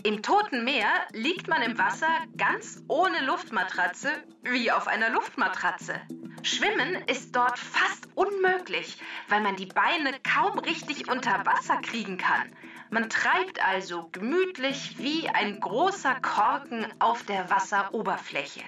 Im 0.06 0.22
Toten 0.22 0.64
Meer 0.64 0.86
liegt 1.14 1.48
man 1.48 1.64
im 1.64 1.80
Wasser 1.80 2.06
ganz 2.38 2.84
ohne 2.88 3.26
Luftmatratze, 3.26 4.10
wie 4.44 4.72
auf 4.72 4.88
einer 4.88 5.10
Luftmatratze. 5.10 6.00
Schwimmen 6.44 6.94
ist 7.08 7.36
dort 7.36 7.58
fast 7.58 8.08
unmöglich, 8.14 9.00
weil 9.30 9.42
man 9.42 9.56
die 9.56 9.66
Beine 9.66 10.12
kaum 10.22 10.60
richtig 10.60 11.10
unter 11.10 11.44
Wasser 11.48 11.78
kriegen 11.82 12.18
kann. 12.18 12.52
Man 12.92 13.10
treibt 13.10 13.60
also 13.66 14.08
gemütlich 14.12 15.00
wie 15.00 15.28
ein 15.28 15.60
großer 15.60 16.14
Korken 16.22 16.86
auf 17.00 17.24
der 17.24 17.50
Wasseroberfläche. 17.50 18.62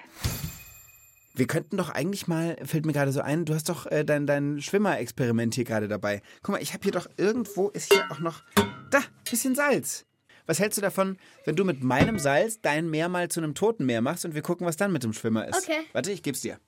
Wir 1.34 1.46
könnten 1.46 1.76
doch 1.76 1.90
eigentlich 1.90 2.26
mal, 2.26 2.56
fällt 2.64 2.84
mir 2.84 2.92
gerade 2.92 3.12
so 3.12 3.20
ein, 3.20 3.44
du 3.44 3.54
hast 3.54 3.68
doch 3.68 3.86
äh, 3.86 4.04
dein, 4.04 4.26
dein 4.26 4.60
Schwimmerexperiment 4.60 5.54
hier 5.54 5.62
gerade 5.62 5.86
dabei. 5.86 6.20
Guck 6.42 6.54
mal, 6.54 6.62
ich 6.62 6.72
habe 6.74 6.82
hier 6.82 6.90
doch 6.90 7.06
irgendwo, 7.16 7.68
ist 7.68 7.92
hier 7.92 8.10
auch 8.10 8.18
noch, 8.18 8.42
da, 8.90 8.98
bisschen 9.22 9.54
Salz. 9.54 10.07
Was 10.48 10.60
hältst 10.60 10.78
du 10.78 10.82
davon, 10.82 11.18
wenn 11.44 11.56
du 11.56 11.64
mit 11.64 11.82
meinem 11.84 12.18
Salz 12.18 12.62
dein 12.62 12.88
Meer 12.88 13.10
mal 13.10 13.28
zu 13.28 13.38
einem 13.38 13.54
toten 13.54 13.84
Meer 13.84 14.00
machst 14.00 14.24
und 14.24 14.34
wir 14.34 14.40
gucken, 14.40 14.66
was 14.66 14.78
dann 14.78 14.90
mit 14.90 15.04
dem 15.04 15.12
Schwimmer 15.12 15.46
ist? 15.46 15.62
Okay. 15.62 15.80
Warte, 15.92 16.10
ich 16.10 16.22
geb's 16.22 16.40
dir. 16.40 16.58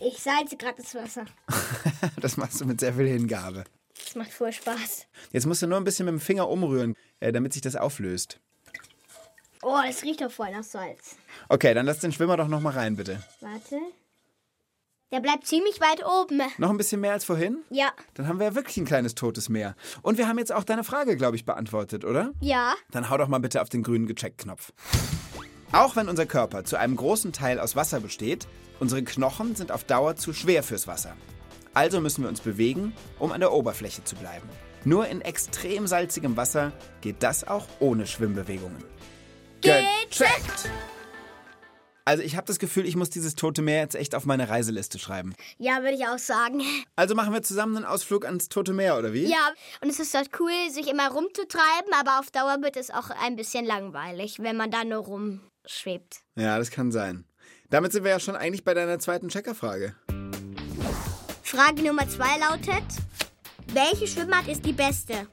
Ich 0.00 0.20
salze 0.20 0.56
gerade 0.56 0.80
das 0.80 0.94
Wasser. 0.94 1.24
Das 2.20 2.36
machst 2.36 2.60
du 2.60 2.64
mit 2.64 2.78
sehr 2.78 2.94
viel 2.94 3.08
Hingabe. 3.08 3.64
Das 4.04 4.14
macht 4.14 4.32
voll 4.32 4.52
Spaß. 4.52 5.06
Jetzt 5.32 5.46
musst 5.46 5.62
du 5.62 5.66
nur 5.66 5.78
ein 5.78 5.84
bisschen 5.84 6.06
mit 6.06 6.12
dem 6.12 6.20
Finger 6.20 6.48
umrühren, 6.48 6.94
äh, 7.18 7.32
damit 7.32 7.52
sich 7.52 7.62
das 7.62 7.74
auflöst. 7.74 8.38
Oh, 9.62 9.80
das 9.84 10.04
riecht 10.04 10.20
doch 10.20 10.30
voll 10.30 10.52
nach 10.52 10.62
Salz. 10.62 11.16
Okay, 11.48 11.74
dann 11.74 11.86
lass 11.86 11.98
den 11.98 12.12
Schwimmer 12.12 12.36
doch 12.36 12.46
noch 12.46 12.60
mal 12.60 12.72
rein, 12.72 12.94
bitte. 12.94 13.20
Warte. 13.40 13.80
Der 15.10 15.20
bleibt 15.20 15.46
ziemlich 15.46 15.80
weit 15.80 16.04
oben. 16.04 16.42
Noch 16.58 16.68
ein 16.68 16.76
bisschen 16.76 17.00
mehr 17.00 17.12
als 17.12 17.24
vorhin? 17.24 17.64
Ja. 17.70 17.92
Dann 18.12 18.28
haben 18.28 18.38
wir 18.38 18.46
ja 18.48 18.54
wirklich 18.54 18.76
ein 18.76 18.84
kleines 18.84 19.14
totes 19.14 19.48
Meer. 19.48 19.74
Und 20.02 20.18
wir 20.18 20.28
haben 20.28 20.38
jetzt 20.38 20.52
auch 20.52 20.64
deine 20.64 20.84
Frage, 20.84 21.16
glaube 21.16 21.34
ich, 21.36 21.46
beantwortet, 21.46 22.04
oder? 22.04 22.32
Ja. 22.40 22.74
Dann 22.90 23.08
hau 23.08 23.16
doch 23.16 23.28
mal 23.28 23.38
bitte 23.38 23.62
auf 23.62 23.70
den 23.70 23.82
grünen 23.82 24.06
Gecheckt-Knopf. 24.06 24.72
Auch 25.72 25.96
wenn 25.96 26.10
unser 26.10 26.26
Körper 26.26 26.64
zu 26.64 26.76
einem 26.78 26.96
großen 26.96 27.32
Teil 27.32 27.58
aus 27.58 27.74
Wasser 27.74 28.00
besteht, 28.00 28.46
unsere 28.80 29.02
Knochen 29.02 29.56
sind 29.56 29.72
auf 29.72 29.84
Dauer 29.84 30.16
zu 30.16 30.34
schwer 30.34 30.62
fürs 30.62 30.86
Wasser. 30.86 31.16
Also 31.72 32.00
müssen 32.02 32.22
wir 32.22 32.28
uns 32.28 32.40
bewegen, 32.40 32.92
um 33.18 33.32
an 33.32 33.40
der 33.40 33.52
Oberfläche 33.52 34.04
zu 34.04 34.14
bleiben. 34.16 34.48
Nur 34.84 35.08
in 35.08 35.22
extrem 35.22 35.86
salzigem 35.86 36.36
Wasser 36.36 36.72
geht 37.00 37.22
das 37.22 37.48
auch 37.48 37.66
ohne 37.80 38.06
Schwimmbewegungen. 38.06 38.84
Gecheckt! 39.62 40.70
Also 42.08 42.22
ich 42.22 42.36
habe 42.36 42.46
das 42.46 42.58
Gefühl, 42.58 42.86
ich 42.86 42.96
muss 42.96 43.10
dieses 43.10 43.34
Tote 43.34 43.60
Meer 43.60 43.80
jetzt 43.80 43.94
echt 43.94 44.14
auf 44.14 44.24
meine 44.24 44.48
Reiseliste 44.48 44.98
schreiben. 44.98 45.34
Ja, 45.58 45.82
würde 45.82 45.92
ich 45.92 46.06
auch 46.06 46.18
sagen. 46.18 46.62
Also 46.96 47.14
machen 47.14 47.34
wir 47.34 47.42
zusammen 47.42 47.76
einen 47.76 47.84
Ausflug 47.84 48.24
ans 48.24 48.48
Tote 48.48 48.72
Meer, 48.72 48.96
oder 48.96 49.12
wie? 49.12 49.26
Ja, 49.26 49.52
und 49.82 49.90
es 49.90 50.00
ist 50.00 50.14
halt 50.14 50.30
cool, 50.40 50.50
sich 50.70 50.88
immer 50.88 51.10
rumzutreiben, 51.10 51.92
aber 51.92 52.18
auf 52.18 52.30
Dauer 52.30 52.62
wird 52.62 52.78
es 52.78 52.90
auch 52.90 53.10
ein 53.10 53.36
bisschen 53.36 53.66
langweilig, 53.66 54.38
wenn 54.40 54.56
man 54.56 54.70
da 54.70 54.84
nur 54.84 55.04
rumschwebt. 55.04 56.20
Ja, 56.34 56.58
das 56.58 56.70
kann 56.70 56.92
sein. 56.92 57.26
Damit 57.68 57.92
sind 57.92 58.04
wir 58.04 58.10
ja 58.10 58.20
schon 58.20 58.36
eigentlich 58.36 58.64
bei 58.64 58.72
deiner 58.72 58.98
zweiten 58.98 59.28
Checkerfrage. 59.28 59.94
Frage 61.42 61.82
Nummer 61.82 62.08
zwei 62.08 62.38
lautet: 62.38 62.84
Welche 63.74 64.06
Schwimmart 64.06 64.48
ist 64.48 64.64
die 64.64 64.72
beste? 64.72 65.28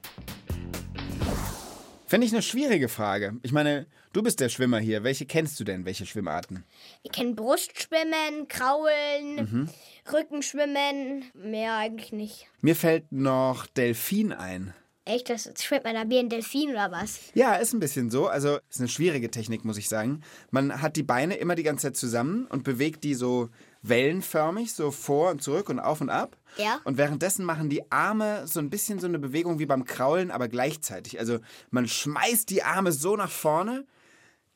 Finde 2.05 2.27
ich 2.27 2.33
eine 2.33 2.41
schwierige 2.41 2.89
Frage. 2.89 3.33
Ich 3.43 3.53
meine, 3.53 3.87
du 4.15 4.23
bist 4.23 4.39
der 4.39 4.49
Schwimmer 4.49 4.79
hier. 4.79 5.03
Welche 5.03 5.25
kennst 5.25 5.59
du 5.59 5.63
denn? 5.63 5.85
Welche 5.85 6.05
Schwimmarten? 6.05 6.63
Ich 7.03 7.11
kenne 7.11 7.33
Brustschwimmen, 7.33 8.47
Kraulen, 8.47 9.69
Rückenschwimmen. 10.11 11.25
Mehr 11.33 11.75
eigentlich 11.75 12.13
nicht. 12.13 12.47
Mir 12.61 12.75
fällt 12.75 13.11
noch 13.11 13.67
Delfin 13.67 14.31
ein. 14.31 14.73
Echt, 15.07 15.29
das 15.29 15.47
schwimmt 15.61 15.83
man 15.83 15.93
da 15.93 16.09
wie 16.09 16.17
ein 16.17 16.29
Delfin 16.29 16.71
oder 16.71 16.91
was? 16.91 17.19
Ja, 17.35 17.55
ist 17.55 17.73
ein 17.73 17.79
bisschen 17.79 18.09
so. 18.09 18.27
Also 18.27 18.57
ist 18.69 18.79
eine 18.79 18.87
schwierige 18.87 19.29
Technik, 19.29 19.63
muss 19.63 19.77
ich 19.77 19.87
sagen. 19.87 20.21
Man 20.49 20.81
hat 20.81 20.95
die 20.95 21.03
Beine 21.03 21.35
immer 21.35 21.53
die 21.53 21.61
ganze 21.61 21.87
Zeit 21.87 21.97
zusammen 21.97 22.47
und 22.47 22.63
bewegt 22.63 23.03
die 23.03 23.13
so 23.13 23.49
wellenförmig, 23.83 24.73
so 24.73 24.89
vor 24.89 25.29
und 25.29 25.43
zurück 25.43 25.69
und 25.69 25.79
auf 25.79 26.01
und 26.01 26.09
ab. 26.09 26.37
Ja. 26.57 26.79
Und 26.85 26.97
währenddessen 26.97 27.45
machen 27.45 27.69
die 27.69 27.91
Arme 27.91 28.47
so 28.47 28.59
ein 28.59 28.71
bisschen 28.71 28.97
so 28.97 29.05
eine 29.05 29.19
Bewegung 29.19 29.59
wie 29.59 29.67
beim 29.67 29.85
Kraulen, 29.85 30.31
aber 30.31 30.47
gleichzeitig. 30.47 31.19
Also 31.19 31.37
man 31.69 31.87
schmeißt 31.87 32.49
die 32.49 32.63
Arme 32.63 32.91
so 32.91 33.15
nach 33.15 33.29
vorne, 33.29 33.85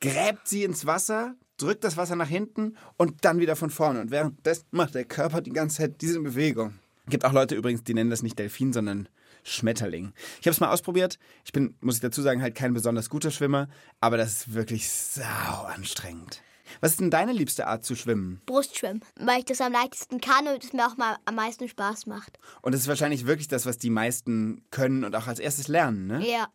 gräbt 0.00 0.48
sie 0.48 0.64
ins 0.64 0.86
Wasser, 0.86 1.34
drückt 1.56 1.84
das 1.84 1.96
Wasser 1.96 2.16
nach 2.16 2.28
hinten 2.28 2.76
und 2.96 3.24
dann 3.24 3.38
wieder 3.38 3.56
von 3.56 3.70
vorne. 3.70 4.00
Und 4.00 4.10
währenddessen 4.10 4.66
macht 4.70 4.94
der 4.94 5.04
Körper 5.04 5.40
die 5.40 5.52
ganze 5.52 5.78
Zeit 5.78 6.00
diese 6.00 6.20
Bewegung. 6.20 6.74
Gibt 7.08 7.24
auch 7.24 7.32
Leute 7.32 7.54
übrigens, 7.54 7.84
die 7.84 7.94
nennen 7.94 8.10
das 8.10 8.22
nicht 8.22 8.38
Delfin, 8.38 8.72
sondern 8.72 9.08
Schmetterling. 9.42 10.12
Ich 10.40 10.46
habe 10.46 10.52
es 10.52 10.60
mal 10.60 10.70
ausprobiert. 10.70 11.18
Ich 11.44 11.52
bin, 11.52 11.74
muss 11.80 11.96
ich 11.96 12.00
dazu 12.00 12.22
sagen, 12.22 12.42
halt 12.42 12.54
kein 12.54 12.74
besonders 12.74 13.10
guter 13.10 13.30
Schwimmer, 13.30 13.68
aber 14.00 14.16
das 14.16 14.32
ist 14.32 14.54
wirklich 14.54 14.90
sau 14.90 15.64
anstrengend. 15.64 16.42
Was 16.80 16.92
ist 16.92 17.00
denn 17.00 17.10
deine 17.10 17.32
liebste 17.32 17.66
Art 17.66 17.84
zu 17.84 17.94
schwimmen? 17.94 18.40
Brustschwimmen, 18.46 19.02
weil 19.18 19.40
ich 19.40 19.44
das 19.44 19.60
am 19.60 19.72
leichtesten 19.72 20.20
kann 20.20 20.46
und 20.46 20.62
es 20.62 20.72
mir 20.72 20.86
auch 20.86 20.96
mal 20.96 21.16
am 21.24 21.34
meisten 21.34 21.68
Spaß 21.68 22.06
macht. 22.06 22.38
Und 22.62 22.74
es 22.74 22.82
ist 22.82 22.88
wahrscheinlich 22.88 23.26
wirklich 23.26 23.48
das, 23.48 23.66
was 23.66 23.78
die 23.78 23.90
meisten 23.90 24.62
können 24.70 25.04
und 25.04 25.14
auch 25.16 25.26
als 25.26 25.38
erstes 25.38 25.68
lernen, 25.68 26.06
ne? 26.06 26.26
Ja. 26.26 26.48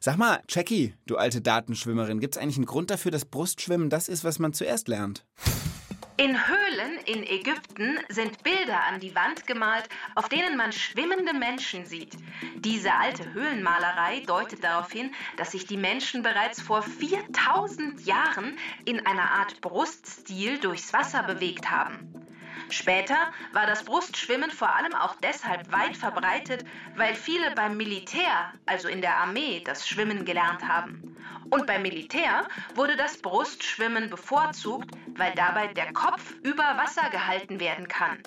Sag 0.00 0.16
mal, 0.16 0.42
Jackie, 0.48 0.94
du 1.06 1.16
alte 1.16 1.40
Datenschwimmerin, 1.40 2.20
gibt 2.20 2.36
es 2.36 2.42
eigentlich 2.42 2.56
einen 2.56 2.66
Grund 2.66 2.90
dafür, 2.90 3.10
dass 3.10 3.24
Brustschwimmen 3.24 3.90
das 3.90 4.08
ist, 4.08 4.24
was 4.24 4.38
man 4.38 4.52
zuerst 4.52 4.88
lernt? 4.88 5.24
In 6.18 6.46
Höhlen 6.46 6.98
in 7.06 7.22
Ägypten 7.22 7.98
sind 8.10 8.42
Bilder 8.42 8.84
an 8.84 9.00
die 9.00 9.14
Wand 9.14 9.46
gemalt, 9.46 9.88
auf 10.14 10.28
denen 10.28 10.58
man 10.58 10.70
schwimmende 10.70 11.32
Menschen 11.32 11.86
sieht. 11.86 12.12
Diese 12.56 12.92
alte 12.92 13.32
Höhlenmalerei 13.32 14.20
deutet 14.20 14.62
darauf 14.62 14.92
hin, 14.92 15.10
dass 15.38 15.52
sich 15.52 15.66
die 15.66 15.78
Menschen 15.78 16.22
bereits 16.22 16.60
vor 16.60 16.82
4000 16.82 18.04
Jahren 18.04 18.58
in 18.84 19.06
einer 19.06 19.30
Art 19.30 19.62
Bruststil 19.62 20.58
durchs 20.58 20.92
Wasser 20.92 21.22
bewegt 21.22 21.70
haben. 21.70 22.12
Später 22.72 23.30
war 23.52 23.66
das 23.66 23.84
Brustschwimmen 23.84 24.50
vor 24.50 24.74
allem 24.74 24.94
auch 24.94 25.14
deshalb 25.16 25.70
weit 25.70 25.94
verbreitet, 25.94 26.64
weil 26.96 27.14
viele 27.14 27.50
beim 27.54 27.76
Militär, 27.76 28.50
also 28.64 28.88
in 28.88 29.02
der 29.02 29.18
Armee, 29.18 29.60
das 29.62 29.86
Schwimmen 29.86 30.24
gelernt 30.24 30.66
haben. 30.66 31.14
Und 31.50 31.66
beim 31.66 31.82
Militär 31.82 32.48
wurde 32.74 32.96
das 32.96 33.18
Brustschwimmen 33.18 34.08
bevorzugt, 34.08 34.90
weil 35.18 35.34
dabei 35.34 35.66
der 35.66 35.92
Kopf 35.92 36.34
über 36.42 36.64
Wasser 36.78 37.10
gehalten 37.10 37.60
werden 37.60 37.88
kann. 37.88 38.22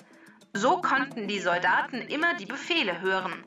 So 0.52 0.80
konnten 0.80 1.26
die 1.26 1.40
Soldaten 1.40 2.02
immer 2.02 2.34
die 2.34 2.46
Befehle 2.46 3.00
hören. 3.00 3.44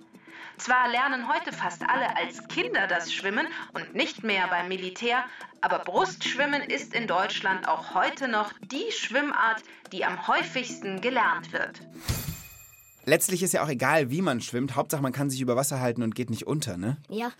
Zwar 0.60 0.90
lernen 0.90 1.34
heute 1.34 1.54
fast 1.54 1.82
alle 1.84 2.18
als 2.18 2.46
Kinder 2.50 2.86
das 2.86 3.14
Schwimmen 3.14 3.48
und 3.74 3.96
nicht 3.96 4.26
mehr 4.26 4.46
beim 4.50 4.68
Militär, 4.68 5.24
aber 5.62 5.80
Brustschwimmen 5.80 6.62
ist 6.64 6.94
in 6.94 7.08
Deutschland 7.08 7.66
auch 7.66 7.94
heute 7.94 8.28
noch 8.28 8.52
die 8.70 8.92
Schwimmart, 8.92 9.64
die 9.94 10.04
am 10.04 10.28
häufigsten 10.28 11.00
gelernt 11.00 11.54
wird. 11.54 11.80
Letztlich 13.06 13.42
ist 13.42 13.54
ja 13.54 13.64
auch 13.64 13.70
egal, 13.70 14.12
wie 14.12 14.22
man 14.22 14.42
schwimmt. 14.42 14.76
Hauptsache, 14.76 15.02
man 15.02 15.14
kann 15.14 15.30
sich 15.30 15.40
über 15.40 15.56
Wasser 15.56 15.80
halten 15.80 16.04
und 16.04 16.14
geht 16.14 16.30
nicht 16.30 16.46
unter, 16.46 16.76
ne? 16.76 16.98
Ja. 17.08 17.32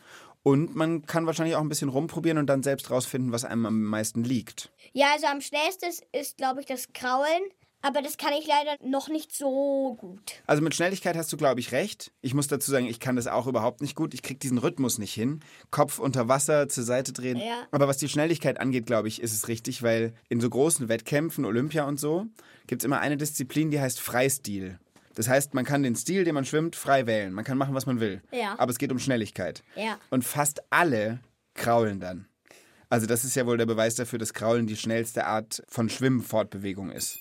Und 0.42 0.78
man 0.78 1.06
kann 1.06 1.26
wahrscheinlich 1.26 1.58
auch 1.58 1.62
ein 1.62 1.68
bisschen 1.68 1.90
rumprobieren 1.90 2.38
und 2.38 2.48
dann 2.48 2.64
selbst 2.64 2.90
rausfinden, 2.90 3.34
was 3.34 3.44
einem 3.44 3.66
am 3.66 3.84
meisten 3.84 4.24
liegt. 4.24 4.72
Ja, 4.94 5.08
also 5.14 5.28
am 5.28 5.42
schnellsten 5.42 5.92
ist, 6.14 6.38
glaube 6.38 6.62
ich, 6.62 6.68
das 6.68 6.94
Kraulen. 6.94 7.44
Aber 7.82 8.02
das 8.02 8.18
kann 8.18 8.34
ich 8.34 8.46
leider 8.46 8.76
noch 8.84 9.08
nicht 9.08 9.34
so 9.34 9.96
gut. 9.98 10.42
Also 10.46 10.62
mit 10.62 10.76
Schnelligkeit 10.76 11.16
hast 11.16 11.32
du, 11.32 11.38
glaube 11.38 11.62
ich, 11.62 11.72
recht. 11.72 12.12
Ich 12.22 12.34
muss 12.34 12.48
dazu 12.48 12.72
sagen, 12.72 12.88
ich 12.88 13.00
kann 13.00 13.16
das 13.16 13.28
auch 13.28 13.48
überhaupt 13.48 13.82
nicht 13.82 13.96
gut. 13.96 14.14
Ich 14.14 14.22
kriege 14.22 14.40
diesen 14.40 14.58
Rhythmus 14.58 14.98
nicht 14.98 15.14
hin. 15.14 15.40
Kopf 15.72 15.98
unter 15.98 16.28
Wasser, 16.28 16.68
zur 16.68 16.84
Seite 16.84 17.14
drehen. 17.14 17.38
Ja. 17.38 17.68
Aber 17.72 17.88
was 17.88 17.98
die 17.98 18.10
Schnelligkeit 18.10 18.60
angeht, 18.60 18.86
glaube 18.86 19.08
ich, 19.08 19.22
ist 19.22 19.34
es 19.34 19.48
richtig, 19.48 19.82
weil 19.82 20.14
in 20.28 20.42
so 20.42 20.50
großen 20.50 20.90
Wettkämpfen, 20.90 21.46
Olympia 21.46 21.86
und 21.86 22.00
so, 22.00 22.26
gibt 22.68 22.82
es 22.82 22.86
immer 22.86 23.00
eine 23.00 23.16
Disziplin, 23.16 23.72
die 23.72 23.80
heißt 23.80 24.02
Freistil. 24.02 24.78
Das 25.16 25.28
heißt, 25.28 25.54
man 25.54 25.66
kann 25.66 25.84
den 25.84 25.96
Stil, 25.96 26.24
den 26.24 26.36
man 26.36 26.46
schwimmt, 26.46 26.76
frei 26.76 27.08
wählen. 27.08 27.34
Man 27.34 27.46
kann 27.46 27.58
machen, 27.58 27.76
was 27.76 27.86
man 27.86 28.00
will. 28.00 28.22
Ja. 28.32 28.56
Aber 28.58 28.72
es 28.72 28.78
geht 28.78 28.92
um 28.92 29.00
Schnelligkeit. 29.00 29.64
Ja. 29.76 29.98
Und 30.10 30.24
fast 30.24 30.62
alle 30.70 31.20
kraulen 31.56 32.00
dann. 32.00 32.28
Also 32.90 33.06
das 33.06 33.24
ist 33.24 33.36
ja 33.36 33.46
wohl 33.46 33.58
der 33.58 33.66
Beweis 33.66 33.96
dafür, 33.96 34.20
dass 34.20 34.34
Kraulen 34.34 34.66
die 34.66 34.76
schnellste 34.76 35.26
Art 35.26 35.64
von 35.68 35.90
Schwimmfortbewegung 35.90 36.92
ist. 36.92 37.20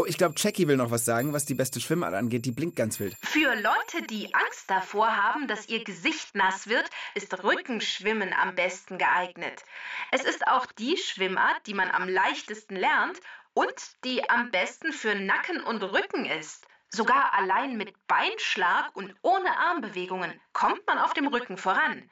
Oh, 0.00 0.06
ich 0.06 0.16
glaube, 0.16 0.34
Jackie 0.38 0.66
will 0.66 0.78
noch 0.78 0.90
was 0.90 1.04
sagen, 1.04 1.34
was 1.34 1.44
die 1.44 1.52
beste 1.52 1.78
Schwimmart 1.78 2.14
angeht. 2.14 2.46
Die 2.46 2.52
blinkt 2.52 2.74
ganz 2.74 2.98
wild. 3.00 3.14
Für 3.20 3.54
Leute, 3.54 4.06
die 4.08 4.34
Angst 4.34 4.70
davor 4.70 5.14
haben, 5.14 5.46
dass 5.46 5.68
ihr 5.68 5.84
Gesicht 5.84 6.34
nass 6.34 6.68
wird, 6.68 6.88
ist 7.14 7.44
Rückenschwimmen 7.44 8.32
am 8.32 8.54
besten 8.54 8.96
geeignet. 8.96 9.62
Es 10.10 10.24
ist 10.24 10.46
auch 10.46 10.64
die 10.64 10.96
Schwimmart, 10.96 11.66
die 11.66 11.74
man 11.74 11.90
am 11.90 12.08
leichtesten 12.08 12.76
lernt 12.76 13.20
und 13.52 13.74
die 14.04 14.26
am 14.30 14.50
besten 14.50 14.94
für 14.94 15.14
Nacken 15.14 15.62
und 15.62 15.82
Rücken 15.82 16.24
ist. 16.24 16.66
Sogar 16.88 17.34
allein 17.34 17.76
mit 17.76 17.92
Beinschlag 18.06 18.96
und 18.96 19.14
ohne 19.20 19.54
Armbewegungen 19.58 20.32
kommt 20.54 20.86
man 20.86 20.96
auf 20.96 21.12
dem 21.12 21.26
Rücken 21.26 21.58
voran. 21.58 22.08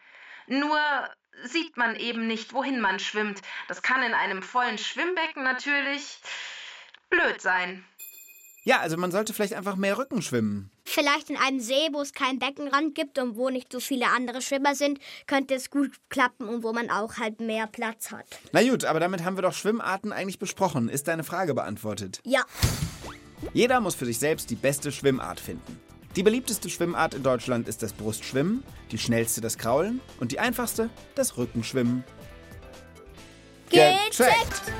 Nur 0.47 0.78
sieht 1.42 1.78
man 1.78 1.97
eben 1.97 2.26
nicht, 2.26 2.52
wohin 2.52 2.80
man 2.80 2.99
schwimmt. 2.99 3.40
Das 3.66 3.80
kann 3.80 4.02
in 4.02 4.12
einem 4.12 4.42
vollen 4.42 4.76
Schwimmbecken 4.76 5.42
natürlich 5.42 6.21
blöd 7.10 7.40
sein. 7.40 7.84
Ja, 8.64 8.80
also 8.80 8.98
man 8.98 9.10
sollte 9.10 9.32
vielleicht 9.32 9.54
einfach 9.54 9.76
mehr 9.76 9.96
Rücken 9.96 10.20
schwimmen. 10.20 10.70
Vielleicht 10.84 11.30
in 11.30 11.38
einem 11.38 11.58
See, 11.58 11.88
wo 11.92 12.02
es 12.02 12.12
keinen 12.12 12.38
Beckenrand 12.38 12.94
gibt 12.94 13.18
und 13.18 13.36
wo 13.36 13.48
nicht 13.48 13.72
so 13.72 13.80
viele 13.80 14.08
andere 14.08 14.42
Schwimmer 14.42 14.74
sind, 14.74 14.98
könnte 15.26 15.54
es 15.54 15.70
gut 15.70 15.92
klappen 16.10 16.46
und 16.48 16.62
wo 16.62 16.74
man 16.74 16.90
auch 16.90 17.16
halt 17.16 17.40
mehr 17.40 17.66
Platz 17.66 18.10
hat. 18.10 18.26
Na 18.52 18.62
gut, 18.62 18.84
aber 18.84 19.00
damit 19.00 19.24
haben 19.24 19.38
wir 19.38 19.42
doch 19.42 19.54
Schwimmarten 19.54 20.12
eigentlich 20.12 20.38
besprochen. 20.38 20.90
Ist 20.90 21.08
deine 21.08 21.24
Frage 21.24 21.54
beantwortet? 21.54 22.20
Ja. 22.24 22.42
Jeder 23.54 23.80
muss 23.80 23.94
für 23.94 24.04
sich 24.04 24.18
selbst 24.18 24.50
die 24.50 24.56
beste 24.56 24.92
Schwimmart 24.92 25.40
finden. 25.40 25.80
Die 26.16 26.22
beliebteste 26.22 26.68
Schwimmart 26.68 27.14
in 27.14 27.22
Deutschland 27.22 27.68
ist 27.68 27.82
das 27.82 27.94
Brustschwimmen, 27.94 28.64
die 28.90 28.98
schnellste 28.98 29.40
das 29.40 29.56
Kraulen 29.56 30.00
und 30.20 30.32
die 30.32 30.40
einfachste 30.40 30.90
das 31.14 31.38
Rückenschwimmen. 31.38 32.04
Gecheckt! 33.70 34.72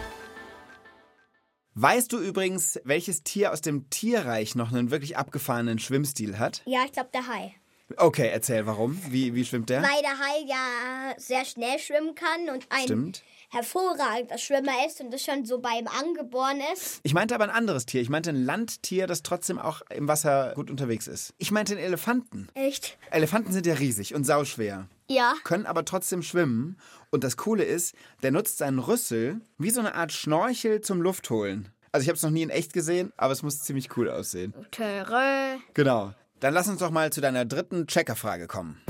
Weißt 1.81 2.13
du 2.13 2.19
übrigens, 2.19 2.81
welches 2.83 3.23
Tier 3.23 3.53
aus 3.53 3.61
dem 3.61 3.89
Tierreich 3.89 4.57
noch 4.57 4.73
einen 4.73 4.91
wirklich 4.91 5.17
abgefahrenen 5.17 5.79
Schwimmstil 5.79 6.37
hat? 6.37 6.61
Ja, 6.67 6.81
ich 6.85 6.91
glaube 6.91 7.11
der 7.15 7.29
Hai. 7.29 7.55
Okay, 7.97 8.31
erzähl 8.33 8.67
warum. 8.67 9.01
Wie, 9.11 9.33
wie 9.37 9.45
schwimmt 9.45 9.71
der? 9.71 9.81
Weil 9.83 10.03
der 10.03 10.19
Hai 10.19 10.45
ja 10.49 11.15
sehr 11.19 11.45
schnell 11.45 11.79
schwimmen 11.79 12.17
kann 12.17 12.53
und 12.53 12.67
ein 12.71 12.83
Stimmt. 12.83 13.23
hervorragender 13.51 14.39
Schwimmer 14.39 14.73
ist 14.89 15.01
und 15.01 15.13
das 15.13 15.23
schon 15.23 15.45
so 15.45 15.61
bei 15.61 15.79
ihm 15.79 15.87
angeboren 15.87 16.59
ist. 16.73 16.99
Ich 17.05 17.15
meinte 17.15 17.37
aber 17.37 17.45
ein 17.45 17.51
anderes 17.51 17.87
Tier. 17.87 18.03
Ich 18.03 18.09
meinte 18.09 18.31
ein 18.31 18.45
Landtier, 18.45 19.07
das 19.07 19.23
trotzdem 19.23 19.61
auch 19.61 19.83
im 19.89 20.09
Wasser 20.09 20.55
gut 20.57 20.73
unterwegs 20.73 21.07
ist. 21.07 21.33
Ich 21.39 21.53
meinte 21.53 21.75
einen 21.75 21.85
Elefanten. 21.85 22.49
Echt? 22.55 22.99
Elefanten 23.13 23.53
sind 23.53 23.67
ja 23.67 23.75
riesig 23.75 24.17
und 24.17 24.25
sauschwer. 24.25 24.89
Ja. 25.11 25.35
können 25.45 25.67
aber 25.67 25.85
trotzdem 25.85 26.23
schwimmen. 26.23 26.77
Und 27.11 27.25
das 27.25 27.37
Coole 27.37 27.65
ist, 27.65 27.95
der 28.23 28.31
nutzt 28.31 28.59
seinen 28.59 28.79
Rüssel 28.79 29.41
wie 29.57 29.71
so 29.71 29.81
eine 29.81 29.95
Art 29.95 30.13
Schnorchel 30.13 30.83
zum 30.83 31.01
Luftholen. 31.01 31.69
Also 31.93 32.03
ich 32.03 32.09
habe 32.09 32.17
es 32.17 32.23
noch 32.23 32.31
nie 32.31 32.43
in 32.43 32.51
echt 32.51 32.73
gesehen, 32.75 33.13
aber 33.17 33.33
es 33.33 33.43
muss 33.43 33.61
ziemlich 33.61 33.97
cool 33.97 34.11
aussehen. 34.11 34.53
Töre. 34.71 35.59
Genau. 35.73 36.13
Dann 36.41 36.53
lass 36.55 36.69
uns 36.69 36.81
doch 36.81 36.91
mal 36.91 37.11
zu 37.11 37.21
deiner 37.21 37.45
dritten 37.45 37.87
Checkerfrage 37.87 38.47
kommen. 38.47 38.81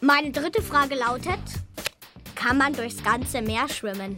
Meine 0.00 0.30
dritte 0.30 0.62
Frage 0.62 0.94
lautet, 0.94 1.40
kann 2.36 2.56
man 2.58 2.72
durchs 2.72 3.02
ganze 3.02 3.42
Meer 3.42 3.68
schwimmen? 3.68 4.16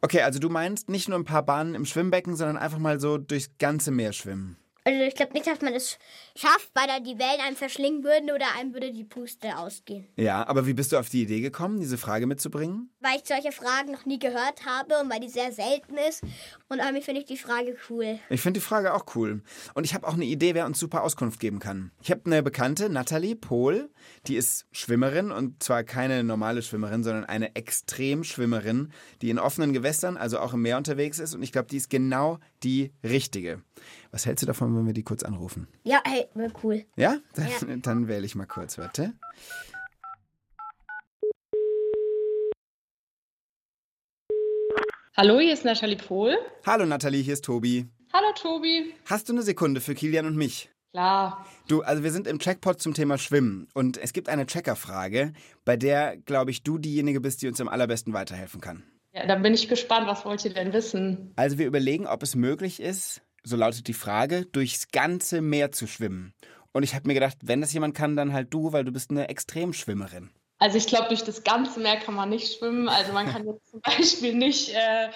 Okay, 0.00 0.22
also 0.22 0.38
du 0.38 0.48
meinst 0.48 0.88
nicht 0.88 1.08
nur 1.08 1.18
ein 1.18 1.24
paar 1.24 1.42
Bahnen 1.44 1.74
im 1.74 1.84
Schwimmbecken, 1.84 2.36
sondern 2.36 2.56
einfach 2.56 2.78
mal 2.78 3.00
so 3.00 3.18
durchs 3.18 3.50
ganze 3.58 3.90
Meer 3.90 4.12
schwimmen. 4.12 4.56
Also 4.88 5.02
ich 5.02 5.14
glaube 5.14 5.34
nicht, 5.34 5.46
dass 5.46 5.60
man 5.60 5.74
es 5.74 5.98
schafft, 6.34 6.70
weil 6.74 6.86
da 6.86 6.98
die 7.00 7.18
Wellen 7.18 7.40
einem 7.46 7.56
verschlingen 7.56 8.04
würden 8.04 8.30
oder 8.30 8.46
einem 8.58 8.72
würde 8.72 8.92
die 8.92 9.04
Puste 9.04 9.56
ausgehen. 9.58 10.06
Ja, 10.16 10.46
aber 10.46 10.66
wie 10.66 10.72
bist 10.72 10.92
du 10.92 10.98
auf 10.98 11.08
die 11.08 11.22
Idee 11.22 11.40
gekommen, 11.40 11.78
diese 11.78 11.98
Frage 11.98 12.26
mitzubringen? 12.26 12.90
Weil 13.00 13.16
ich 13.16 13.22
solche 13.26 13.52
Fragen 13.52 13.92
noch 13.92 14.06
nie 14.06 14.18
gehört 14.18 14.64
habe 14.64 14.98
und 15.00 15.10
weil 15.10 15.20
die 15.20 15.28
sehr 15.28 15.52
selten 15.52 15.96
ist. 16.08 16.22
Und 16.68 16.78
irgendwie 16.78 17.02
finde 17.02 17.20
ich 17.20 17.26
die 17.26 17.36
Frage 17.36 17.76
cool. 17.90 18.18
Ich 18.30 18.40
finde 18.40 18.60
die 18.60 18.64
Frage 18.64 18.94
auch 18.94 19.04
cool. 19.14 19.42
Und 19.74 19.84
ich 19.84 19.94
habe 19.94 20.06
auch 20.06 20.14
eine 20.14 20.24
Idee, 20.24 20.54
wer 20.54 20.66
uns 20.66 20.78
super 20.78 21.02
Auskunft 21.02 21.38
geben 21.38 21.58
kann. 21.58 21.90
Ich 22.00 22.10
habe 22.10 22.22
eine 22.24 22.42
Bekannte, 22.42 22.88
Natalie 22.88 23.36
Pohl, 23.36 23.90
die 24.26 24.36
ist 24.36 24.66
Schwimmerin 24.72 25.30
und 25.30 25.62
zwar 25.62 25.84
keine 25.84 26.24
normale 26.24 26.62
Schwimmerin, 26.62 27.04
sondern 27.04 27.24
eine 27.26 27.54
Extremschwimmerin, 27.56 28.92
die 29.20 29.30
in 29.30 29.38
offenen 29.38 29.72
Gewässern, 29.72 30.16
also 30.16 30.38
auch 30.38 30.54
im 30.54 30.62
Meer 30.62 30.78
unterwegs 30.78 31.18
ist. 31.18 31.34
Und 31.34 31.42
ich 31.42 31.52
glaube, 31.52 31.68
die 31.68 31.76
ist 31.76 31.90
genau 31.90 32.38
die 32.62 32.92
richtige. 33.04 33.62
Was 34.10 34.24
hältst 34.24 34.42
du 34.42 34.46
davon, 34.46 34.74
wenn 34.74 34.86
wir 34.86 34.94
die 34.94 35.02
kurz 35.02 35.22
anrufen? 35.22 35.68
Ja, 35.84 36.00
hey, 36.04 36.26
wäre 36.34 36.52
cool. 36.62 36.84
Ja? 36.96 37.18
Dann, 37.34 37.82
dann 37.82 38.08
wähle 38.08 38.24
ich 38.24 38.34
mal 38.34 38.46
kurz, 38.46 38.78
warte. 38.78 39.12
Hallo, 45.14 45.40
hier 45.40 45.52
ist 45.52 45.64
Nathalie 45.64 45.96
Pohl. 45.96 46.38
Hallo 46.64 46.86
Natalie, 46.86 47.22
hier 47.22 47.34
ist 47.34 47.44
Tobi. 47.44 47.86
Hallo 48.12 48.32
Tobi. 48.34 48.94
Hast 49.04 49.28
du 49.28 49.34
eine 49.34 49.42
Sekunde 49.42 49.80
für 49.80 49.94
Kilian 49.94 50.26
und 50.26 50.36
mich? 50.36 50.70
Klar. 50.92 51.44
Du, 51.66 51.82
also 51.82 52.02
wir 52.02 52.12
sind 52.12 52.26
im 52.26 52.38
Checkpot 52.38 52.80
zum 52.80 52.94
Thema 52.94 53.18
Schwimmen 53.18 53.68
und 53.74 53.98
es 53.98 54.14
gibt 54.14 54.30
eine 54.30 54.46
Checkerfrage, 54.46 55.34
bei 55.66 55.76
der, 55.76 56.16
glaube 56.16 56.50
ich, 56.50 56.62
du 56.62 56.78
diejenige 56.78 57.20
bist, 57.20 57.42
die 57.42 57.48
uns 57.48 57.60
am 57.60 57.68
allerbesten 57.68 58.14
weiterhelfen 58.14 58.62
kann. 58.62 58.84
Ja, 59.12 59.26
dann 59.26 59.42
bin 59.42 59.52
ich 59.52 59.68
gespannt, 59.68 60.06
was 60.06 60.24
wollt 60.24 60.44
ihr 60.44 60.54
denn 60.54 60.72
wissen? 60.72 61.32
Also 61.36 61.58
wir 61.58 61.66
überlegen, 61.66 62.06
ob 62.06 62.22
es 62.22 62.34
möglich 62.34 62.80
ist, 62.80 63.20
so 63.48 63.56
lautet 63.56 63.88
die 63.88 63.94
Frage, 63.94 64.46
durchs 64.46 64.88
ganze 64.90 65.40
Meer 65.40 65.72
zu 65.72 65.86
schwimmen. 65.86 66.34
Und 66.72 66.82
ich 66.82 66.94
habe 66.94 67.08
mir 67.08 67.14
gedacht, 67.14 67.38
wenn 67.42 67.60
das 67.60 67.72
jemand 67.72 67.94
kann, 67.96 68.16
dann 68.16 68.32
halt 68.32 68.52
du, 68.52 68.72
weil 68.72 68.84
du 68.84 68.92
bist 68.92 69.10
eine 69.10 69.28
Extremschwimmerin. 69.28 70.30
Also 70.58 70.76
ich 70.76 70.86
glaube, 70.86 71.08
durch 71.08 71.22
das 71.22 71.44
ganze 71.44 71.80
Meer 71.80 71.96
kann 71.96 72.14
man 72.14 72.28
nicht 72.28 72.56
schwimmen. 72.58 72.88
Also 72.88 73.12
man 73.12 73.26
kann 73.26 73.46
jetzt 73.46 73.70
zum 73.70 73.80
Beispiel 73.82 74.34
nicht 74.34 74.74
äh, 74.74 75.08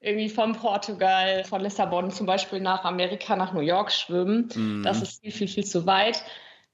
irgendwie 0.00 0.28
von 0.28 0.54
Portugal, 0.54 1.44
von 1.44 1.60
Lissabon 1.60 2.10
zum 2.10 2.26
Beispiel 2.26 2.60
nach 2.60 2.84
Amerika, 2.84 3.36
nach 3.36 3.52
New 3.52 3.60
York 3.60 3.92
schwimmen. 3.92 4.82
Das 4.82 5.02
ist 5.02 5.20
viel, 5.20 5.32
viel, 5.32 5.48
viel 5.48 5.64
zu 5.64 5.86
weit. 5.86 6.22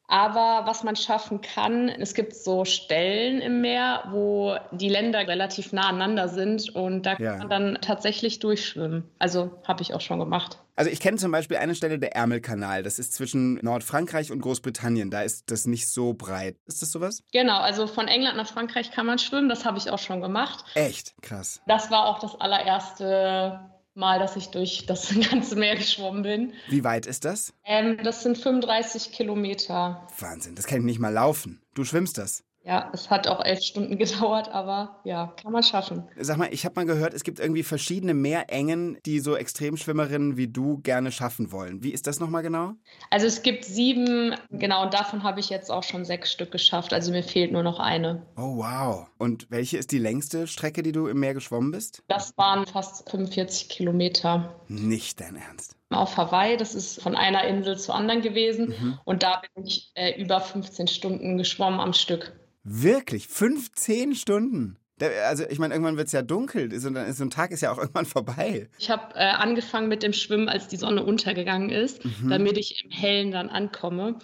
Aber 0.09 0.62
was 0.66 0.82
man 0.85 0.94
schaffen 0.97 1.40
kann, 1.40 1.88
es 1.88 2.12
gibt 2.14 2.35
so 2.35 2.64
Stellen 2.64 3.40
im 3.40 3.61
Meer, 3.62 4.04
wo 4.11 4.56
die 4.73 4.88
Länder 4.90 5.26
relativ 5.26 5.73
nah 5.73 5.88
aneinander 5.88 6.28
sind 6.28 6.68
und 6.75 7.06
da 7.06 7.14
kann 7.14 7.25
Ja. 7.25 7.37
man 7.38 7.49
dann 7.49 7.78
tatsächlich 7.80 8.38
durchschwimmen. 8.38 9.04
Also 9.18 9.52
habe 9.66 9.80
ich 9.82 9.94
auch 9.94 10.00
schon 10.02 10.18
gemacht. 10.18 10.59
Also 10.76 10.90
ich 10.90 11.00
kenne 11.00 11.16
zum 11.18 11.32
Beispiel 11.32 11.56
eine 11.59 11.75
Stelle, 11.75 11.99
der 11.99 12.14
Ärmelkanal. 12.16 12.82
Das 12.82 12.99
ist 12.99 13.12
zwischen 13.14 13.54
Nordfrankreich 13.62 14.32
und 14.32 14.40
Großbritannien. 14.40 15.11
Da 15.11 15.23
ist 15.23 15.50
das 15.50 15.66
nicht 15.66 15.88
so 15.88 16.14
breit. 16.14 16.56
Ist 16.66 16.82
das 16.82 16.92
sowas? 16.92 17.23
Genau, 17.32 17.61
also 17.61 17.87
von 17.87 18.09
England 18.09 18.37
nach 18.37 18.49
Frankreich 18.49 18.90
kann 18.90 19.06
man 19.06 19.18
schwimmen, 19.18 19.49
das 19.49 19.64
habe 19.64 19.78
ich 19.78 19.90
auch 19.90 19.99
schon 19.99 20.21
gemacht. 20.21 20.64
Echt? 20.75 21.14
Krass. 21.23 21.61
Das 21.66 21.90
war 21.90 22.06
auch 22.06 22.18
das 22.18 22.38
allererste 22.40 23.61
Mal, 23.94 24.18
dass 24.18 24.37
ich 24.37 24.49
durch 24.49 24.87
das 24.87 25.12
ganze 25.30 25.56
Meer 25.56 25.76
geschwommen 25.76 26.22
bin. 26.22 26.52
Wie 26.68 26.84
weit 26.84 27.06
ist 27.06 27.25
das? 27.25 27.52
Ähm, 27.64 27.99
das 28.02 28.22
sind 28.22 28.38
35 28.38 29.12
Kilometer. 29.12 30.06
Wahnsinn, 30.18 30.54
das 30.54 30.66
kann 30.66 30.78
ich 30.78 30.84
nicht 30.84 30.99
mal 30.99 31.12
laufen. 31.12 31.61
Du 31.75 31.84
schwimmst 31.84 32.16
das. 32.18 32.42
Ja, 32.64 32.90
es 32.92 33.11
hat 33.11 33.26
auch 33.26 33.45
elf 33.45 33.61
Stunden 33.61 33.99
gedauert, 33.99 34.49
aber 34.49 35.00
ja, 35.04 35.35
kann 35.42 35.53
man 35.53 35.62
schaffen. 35.62 36.05
Sag 36.18 36.37
mal, 36.37 36.48
ich 36.53 36.64
habe 36.64 36.75
mal 36.77 36.87
gehört, 36.87 37.14
es 37.14 37.25
gibt 37.25 37.40
irgendwie 37.40 37.62
verschiedene 37.62 38.14
Meerengen, 38.14 38.98
die 39.05 39.20
so 39.20 39.37
Extremschwimmerinnen 39.37 40.37
wie 40.37 40.48
du 40.48 40.79
gerne 40.79 41.11
schaffen 41.11 41.53
wollen. 41.53 41.83
Wie 41.83 41.90
ist 41.90 42.07
das 42.07 42.20
nochmal 42.20 42.42
genau? 42.42 42.72
Also 43.11 43.27
es 43.27 43.42
gibt 43.42 43.64
sieben, 43.64 44.37
genau, 44.51 44.85
und 44.85 44.94
davon 44.94 45.22
habe 45.22 45.40
ich 45.40 45.51
jetzt 45.51 45.70
auch 45.70 45.83
schon 45.83 46.05
sechs 46.05 46.31
Stück 46.31 46.53
geschafft. 46.53 46.92
Also 46.92 47.11
mir 47.11 47.22
fehlt 47.22 47.53
nur 47.53 47.62
noch 47.62 47.81
eine. 47.81 48.27
Oh, 48.37 48.59
wow. 48.59 49.09
Und 49.18 49.51
welche 49.51 49.79
ist 49.79 49.92
die 49.92 49.98
längste 49.98 50.46
Strecke, 50.46 50.83
die 50.83 50.92
du 50.92 51.09
im 51.09 51.18
Meer 51.20 51.35
geschwommen 51.35 51.72
bist? 51.72 52.03
Das 52.09 52.37
waren 52.37 52.66
fast 52.66 53.09
45 53.11 53.68
Kilometer. 53.68 54.55
Nicht 54.68 55.20
dein 55.20 55.37
Ernst. 55.37 55.77
Auf 55.94 56.16
Hawaii, 56.16 56.57
das 56.57 56.74
ist 56.74 57.02
von 57.02 57.16
einer 57.16 57.44
Insel 57.44 57.78
zur 57.78 57.94
anderen 57.94 58.22
gewesen. 58.22 58.98
Und 59.05 59.22
da 59.22 59.42
bin 59.55 59.66
ich 59.66 59.90
äh, 59.94 60.20
über 60.20 60.40
15 60.40 60.88
Stunden 60.88 61.38
geschwommen 61.38 61.81
am 61.81 61.92
Stück. 61.92 62.33
Wirklich? 62.64 63.28
15 63.28 64.14
Stunden? 64.14 64.78
Also 65.26 65.44
ich 65.48 65.59
meine, 65.59 65.74
irgendwann 65.74 65.96
wird 65.96 66.07
es 66.07 66.12
ja 66.12 66.22
dunkel. 66.22 66.78
So 66.78 66.88
ein 66.88 67.12
so 67.12 67.24
ein 67.24 67.31
Tag 67.31 67.50
ist 67.50 67.61
ja 67.61 67.72
auch 67.72 67.78
irgendwann 67.78 68.07
vorbei. 68.07 68.68
Ich 68.78 68.90
habe 68.90 69.14
äh, 69.14 69.31
angefangen 69.31 69.88
mit 69.88 70.02
dem 70.02 70.12
Schwimmen, 70.12 70.48
als 70.48 70.68
die 70.68 70.76
Sonne 70.76 71.05
untergegangen 71.05 71.70
ist, 71.70 72.02
damit 72.28 72.57
ich 72.57 72.85
im 72.85 72.90
Hellen 72.90 73.33
dann 73.33 73.48
ankomme. 73.48 74.18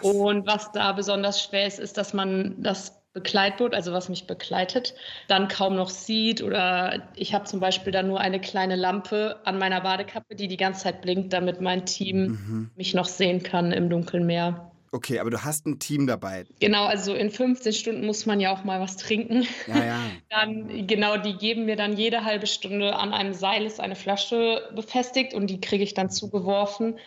Und 0.00 0.46
was 0.46 0.72
da 0.72 0.92
besonders 0.92 1.42
schwer 1.42 1.66
ist, 1.66 1.78
ist, 1.78 1.96
dass 1.96 2.12
man 2.12 2.60
das 2.62 2.92
Begleitboot, 3.16 3.74
also 3.74 3.94
was 3.94 4.10
mich 4.10 4.26
begleitet, 4.26 4.94
dann 5.26 5.48
kaum 5.48 5.74
noch 5.74 5.88
sieht. 5.88 6.42
Oder 6.42 7.08
ich 7.16 7.32
habe 7.32 7.44
zum 7.46 7.60
Beispiel 7.60 7.90
dann 7.90 8.08
nur 8.08 8.20
eine 8.20 8.40
kleine 8.40 8.76
Lampe 8.76 9.40
an 9.44 9.58
meiner 9.58 9.80
Badekappe, 9.80 10.36
die 10.36 10.48
die 10.48 10.58
ganze 10.58 10.82
Zeit 10.84 11.00
blinkt, 11.00 11.32
damit 11.32 11.62
mein 11.62 11.86
Team 11.86 12.70
mich 12.76 12.92
noch 12.92 13.06
sehen 13.06 13.42
kann 13.42 13.72
im 13.72 13.88
dunklen 13.88 14.26
Meer. 14.26 14.70
Okay, 14.92 15.18
aber 15.18 15.30
du 15.30 15.44
hast 15.44 15.66
ein 15.66 15.78
Team 15.78 16.06
dabei. 16.06 16.44
Genau, 16.60 16.86
also 16.86 17.14
in 17.14 17.30
15 17.30 17.72
Stunden 17.72 18.06
muss 18.06 18.26
man 18.26 18.40
ja 18.40 18.52
auch 18.52 18.64
mal 18.64 18.80
was 18.80 18.96
trinken. 18.96 19.46
Ja, 19.66 19.84
ja. 19.84 20.00
Dann, 20.30 20.86
genau, 20.86 21.16
die 21.16 21.36
geben 21.36 21.64
mir 21.64 21.76
dann 21.76 21.96
jede 21.96 22.24
halbe 22.24 22.46
Stunde 22.46 22.94
an 22.94 23.12
einem 23.12 23.32
Seil 23.32 23.64
ist 23.64 23.80
eine 23.80 23.96
Flasche 23.96 24.68
befestigt 24.74 25.34
und 25.34 25.48
die 25.48 25.60
kriege 25.60 25.82
ich 25.82 25.94
dann 25.94 26.10
zugeworfen. 26.10 26.98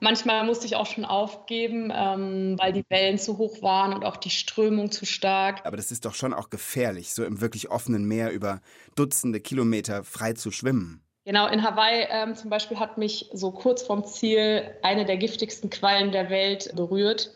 Manchmal 0.00 0.44
musste 0.46 0.66
ich 0.66 0.76
auch 0.76 0.86
schon 0.86 1.04
aufgeben, 1.04 1.92
ähm, 1.94 2.56
weil 2.58 2.72
die 2.72 2.84
Wellen 2.88 3.18
zu 3.18 3.38
hoch 3.38 3.62
waren 3.62 3.92
und 3.92 4.04
auch 4.04 4.16
die 4.16 4.30
Strömung 4.30 4.90
zu 4.90 5.06
stark. 5.06 5.64
Aber 5.64 5.76
das 5.76 5.90
ist 5.90 6.04
doch 6.04 6.14
schon 6.14 6.32
auch 6.32 6.50
gefährlich, 6.50 7.12
so 7.14 7.24
im 7.24 7.40
wirklich 7.40 7.70
offenen 7.70 8.04
Meer 8.04 8.30
über 8.30 8.60
Dutzende 8.94 9.40
Kilometer 9.40 10.04
frei 10.04 10.34
zu 10.34 10.50
schwimmen. 10.50 11.02
Genau, 11.28 11.46
in 11.46 11.62
Hawaii 11.62 12.06
ähm, 12.08 12.34
zum 12.36 12.48
Beispiel 12.48 12.78
hat 12.78 12.96
mich 12.96 13.28
so 13.34 13.50
kurz 13.50 13.82
vorm 13.82 14.02
Ziel 14.06 14.62
eine 14.80 15.04
der 15.04 15.18
giftigsten 15.18 15.68
Quallen 15.68 16.10
der 16.10 16.30
Welt 16.30 16.74
berührt. 16.74 17.32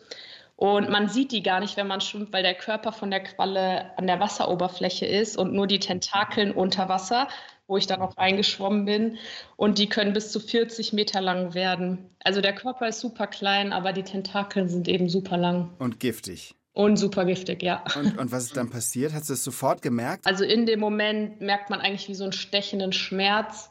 Und 0.55 0.89
man 0.89 1.09
sieht 1.09 1.31
die 1.31 1.43
gar 1.43 1.59
nicht, 1.59 1.77
wenn 1.77 1.85
man 1.85 2.01
schwimmt, 2.01 2.33
weil 2.33 2.41
der 2.41 2.55
Körper 2.55 2.91
von 2.91 3.11
der 3.11 3.21
Qualle 3.21 3.95
an 3.95 4.07
der 4.07 4.19
Wasseroberfläche 4.19 5.05
ist 5.05 5.37
und 5.37 5.53
nur 5.53 5.67
die 5.67 5.77
Tentakeln 5.77 6.51
unter 6.53 6.89
Wasser, 6.89 7.27
wo 7.67 7.77
ich 7.77 7.85
dann 7.85 8.01
auch 8.01 8.17
reingeschwommen 8.17 8.85
bin. 8.85 9.19
Und 9.57 9.77
die 9.77 9.87
können 9.87 10.13
bis 10.13 10.31
zu 10.31 10.39
40 10.39 10.93
Meter 10.93 11.21
lang 11.21 11.53
werden. 11.53 12.09
Also 12.23 12.41
der 12.41 12.55
Körper 12.55 12.87
ist 12.87 12.99
super 12.99 13.27
klein, 13.27 13.71
aber 13.73 13.93
die 13.93 14.01
Tentakeln 14.01 14.69
sind 14.69 14.87
eben 14.87 15.07
super 15.07 15.37
lang 15.37 15.69
Und 15.77 15.99
giftig. 15.99 16.55
und 16.73 16.97
super 16.97 17.25
giftig, 17.25 17.61
ja. 17.61 17.83
Und, 17.95 18.17
und 18.17 18.31
was 18.31 18.45
ist 18.45 18.57
dann 18.57 18.71
passiert? 18.71 19.13
Hast 19.13 19.29
du 19.29 19.33
es 19.33 19.43
sofort 19.43 19.83
gemerkt? 19.83 20.25
Also 20.25 20.45
in 20.45 20.65
dem 20.65 20.79
Moment 20.79 21.41
merkt 21.41 21.69
man 21.69 21.79
eigentlich 21.79 22.09
wie 22.09 22.15
so 22.15 22.23
einen 22.23 22.33
stechenden 22.33 22.91
Schmerz. 22.91 23.69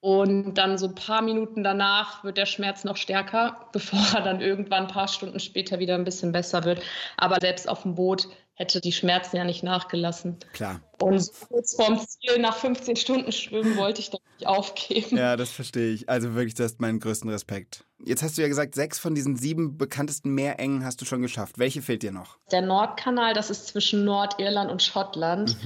Und 0.00 0.54
dann 0.54 0.78
so 0.78 0.86
ein 0.86 0.94
paar 0.94 1.22
Minuten 1.22 1.64
danach 1.64 2.22
wird 2.22 2.36
der 2.36 2.46
Schmerz 2.46 2.84
noch 2.84 2.96
stärker, 2.96 3.68
bevor 3.72 4.00
er 4.14 4.22
dann 4.22 4.40
irgendwann 4.40 4.84
ein 4.84 4.92
paar 4.92 5.08
Stunden 5.08 5.40
später 5.40 5.78
wieder 5.78 5.94
ein 5.94 6.04
bisschen 6.04 6.32
besser 6.32 6.64
wird. 6.64 6.82
Aber 7.16 7.38
selbst 7.40 7.68
auf 7.68 7.82
dem 7.82 7.94
Boot 7.94 8.28
hätte 8.56 8.80
die 8.80 8.92
Schmerzen 8.92 9.36
ja 9.36 9.44
nicht 9.44 9.62
nachgelassen. 9.62 10.38
Klar. 10.54 10.80
Und 11.00 11.18
so 11.20 11.32
kurz 11.48 11.74
vorm 11.76 12.00
Ziel, 12.00 12.38
nach 12.38 12.56
15 12.56 12.96
Stunden 12.96 13.30
Schwimmen, 13.30 13.76
wollte 13.76 14.00
ich 14.00 14.08
dann 14.08 14.20
nicht 14.38 14.46
aufgeben. 14.46 15.16
Ja, 15.16 15.36
das 15.36 15.50
verstehe 15.50 15.92
ich. 15.92 16.08
Also 16.08 16.34
wirklich, 16.34 16.54
du 16.54 16.64
hast 16.64 16.80
meinen 16.80 16.98
größten 16.98 17.28
Respekt. 17.28 17.84
Jetzt 18.04 18.22
hast 18.22 18.38
du 18.38 18.42
ja 18.42 18.48
gesagt, 18.48 18.74
sechs 18.74 18.98
von 18.98 19.14
diesen 19.14 19.36
sieben 19.36 19.76
bekanntesten 19.76 20.30
Meerengen 20.30 20.84
hast 20.84 21.00
du 21.02 21.04
schon 21.04 21.20
geschafft. 21.20 21.58
Welche 21.58 21.82
fehlt 21.82 22.02
dir 22.02 22.12
noch? 22.12 22.38
Der 22.50 22.62
Nordkanal, 22.62 23.34
das 23.34 23.50
ist 23.50 23.68
zwischen 23.68 24.04
Nordirland 24.04 24.70
und 24.70 24.82
Schottland. 24.82 25.56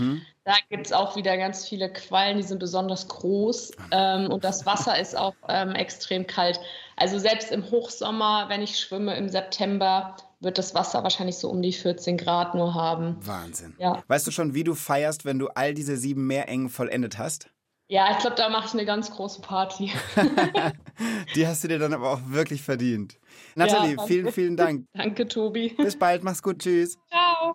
Da 0.51 0.57
gibt 0.69 0.87
es 0.87 0.93
auch 0.93 1.15
wieder 1.15 1.37
ganz 1.37 1.69
viele 1.69 1.93
Quallen, 1.93 2.37
die 2.37 2.43
sind 2.43 2.59
besonders 2.59 3.07
groß. 3.07 3.71
Ähm, 3.93 4.33
und 4.33 4.43
das 4.43 4.67
Wasser 4.67 4.99
ist 4.99 5.17
auch 5.17 5.37
ähm, 5.49 5.77
extrem 5.77 6.27
kalt. 6.27 6.59
Also 6.97 7.21
selbst 7.21 7.53
im 7.53 7.71
Hochsommer, 7.71 8.47
wenn 8.49 8.61
ich 8.61 8.77
schwimme 8.81 9.17
im 9.17 9.29
September, 9.29 10.17
wird 10.41 10.59
das 10.59 10.75
Wasser 10.75 11.05
wahrscheinlich 11.05 11.37
so 11.37 11.49
um 11.49 11.63
die 11.63 11.73
14 11.73 12.17
Grad 12.17 12.57
nur 12.57 12.75
haben. 12.75 13.17
Wahnsinn. 13.21 13.77
Ja. 13.79 14.03
Weißt 14.09 14.27
du 14.27 14.33
schon, 14.33 14.53
wie 14.53 14.65
du 14.65 14.75
feierst, 14.75 15.25
wenn 15.25 15.39
du 15.39 15.47
all 15.55 15.73
diese 15.73 15.97
sieben 15.97 16.27
Meerengen 16.27 16.69
vollendet 16.69 17.17
hast? 17.17 17.49
Ja, 17.87 18.11
ich 18.11 18.19
glaube, 18.19 18.35
da 18.35 18.49
mache 18.49 18.67
ich 18.67 18.73
eine 18.73 18.85
ganz 18.85 19.13
große 19.13 19.43
Party. 19.43 19.93
Die 21.37 21.47
hast 21.47 21.63
du 21.63 21.69
dir 21.69 21.79
dann 21.79 21.95
aber 21.95 22.11
auch 22.11 22.21
wirklich 22.27 22.63
verdient. 22.63 23.21
Nathalie, 23.55 23.95
danke. 23.95 24.13
vielen, 24.13 24.33
vielen 24.33 24.57
Dank. 24.57 24.87
Danke, 24.95 25.29
Tobi. 25.29 25.75
Bis 25.77 25.97
bald, 25.97 26.25
mach's 26.25 26.43
gut, 26.43 26.59
tschüss. 26.59 26.99
Ciao. 27.09 27.55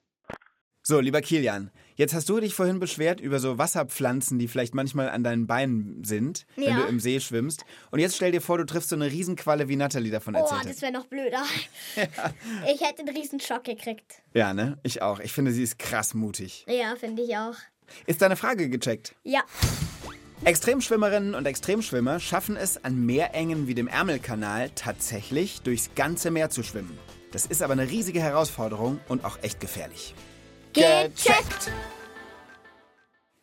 So, 0.81 0.99
lieber 0.99 1.19
Kilian, 1.21 1.71
jetzt 1.95 2.13
hast 2.13 2.29
du 2.29 2.39
dich 2.39 2.53
vorhin 2.53 2.79
beschwert 2.79 3.19
über 3.21 3.39
so 3.39 3.57
Wasserpflanzen, 3.57 4.39
die 4.39 4.47
vielleicht 4.47 4.75
manchmal 4.75 5.09
an 5.09 5.23
deinen 5.23 5.47
Beinen 5.47 6.03
sind, 6.03 6.45
wenn 6.55 6.63
Ja. 6.65 6.75
du 6.81 6.83
im 6.87 6.99
See 6.99 7.19
schwimmst. 7.19 7.65
Und 7.91 7.99
jetzt 7.99 8.15
stell 8.15 8.31
dir 8.31 8.41
vor, 8.41 8.57
du 8.57 8.65
triffst 8.65 8.89
so 8.89 8.95
eine 8.95 9.11
Riesenqualle, 9.11 9.67
wie 9.69 9.75
Nathalie 9.75 10.11
davon 10.11 10.35
Oh, 10.35 10.39
erzählt 10.39 10.65
das 10.65 10.75
hat. 10.77 10.81
wäre 10.83 10.91
noch 10.93 11.05
blöder. 11.07 11.43
Ich 12.73 12.81
hätte 12.81 12.99
einen 13.05 13.15
riesen 13.15 13.39
Schock 13.39 13.63
gekriegt. 13.63 14.21
Ja, 14.33 14.53
ne? 14.53 14.77
Ich 14.83 15.01
auch. 15.01 15.19
Ich 15.19 15.31
finde, 15.33 15.51
sie 15.51 15.63
ist 15.63 15.79
krass 15.79 16.13
mutig. 16.13 16.65
Ja, 16.67 16.95
finde 16.99 17.21
ich 17.23 17.35
auch. 17.37 17.55
Ist 18.07 18.21
deine 18.21 18.35
Frage 18.35 18.69
gecheckt? 18.69 19.15
Ja. 19.23 19.41
Extremschwimmerinnen 20.43 21.33
und 21.33 21.45
Extremschwimmer 21.45 22.19
schaffen 22.19 22.57
es, 22.57 22.83
an 22.83 23.05
Meerengen 23.05 23.67
wie 23.67 23.73
dem 23.75 23.87
Ärmelkanal 23.87 24.69
tatsächlich 24.75 25.61
durchs 25.61 25.91
ganze 25.95 26.29
Meer 26.31 26.49
zu 26.49 26.61
schwimmen. 26.61 26.97
Das 27.31 27.45
ist 27.45 27.63
aber 27.63 27.73
eine 27.73 27.89
riesige 27.89 28.19
Herausforderung 28.21 28.99
und 29.07 29.23
auch 29.25 29.39
echt 29.41 29.59
gefährlich. 29.59 30.13
Gecheckt! 30.75 31.71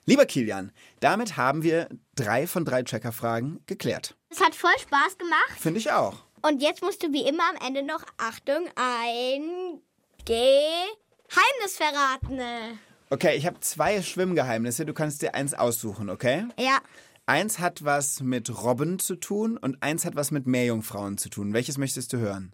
Lieber 0.04 0.26
Kilian, 0.26 0.70
damit 1.00 1.38
haben 1.38 1.62
wir 1.62 1.88
drei 2.14 2.46
von 2.46 2.66
drei 2.66 2.82
Checker-Fragen 2.82 3.62
geklärt. 3.64 4.16
Es 4.28 4.40
hat 4.40 4.54
voll 4.54 4.78
Spaß 4.78 5.16
gemacht. 5.16 5.58
Finde 5.58 5.80
ich 5.80 5.90
auch. 5.90 6.24
Und 6.42 6.60
jetzt 6.60 6.82
musst 6.82 7.02
du 7.02 7.10
wie 7.14 7.26
immer 7.26 7.44
am 7.48 7.66
Ende 7.66 7.82
noch, 7.82 8.04
Achtung, 8.18 8.68
ein 8.76 9.80
Geheimnis 10.26 11.76
verraten. 11.76 12.78
Okay, 13.08 13.34
ich 13.36 13.46
habe 13.46 13.60
zwei 13.60 14.02
Schwimmgeheimnisse. 14.02 14.84
Du 14.84 14.92
kannst 14.92 15.22
dir 15.22 15.34
eins 15.34 15.54
aussuchen, 15.54 16.10
okay? 16.10 16.44
Ja. 16.58 16.80
Eins 17.24 17.60
hat 17.60 17.82
was 17.82 18.20
mit 18.20 18.62
Robben 18.62 18.98
zu 18.98 19.16
tun 19.16 19.56
und 19.56 19.82
eins 19.82 20.04
hat 20.04 20.16
was 20.16 20.32
mit 20.32 20.46
Meerjungfrauen 20.46 21.16
zu 21.16 21.30
tun. 21.30 21.54
Welches 21.54 21.78
möchtest 21.78 22.12
du 22.12 22.18
hören? 22.18 22.52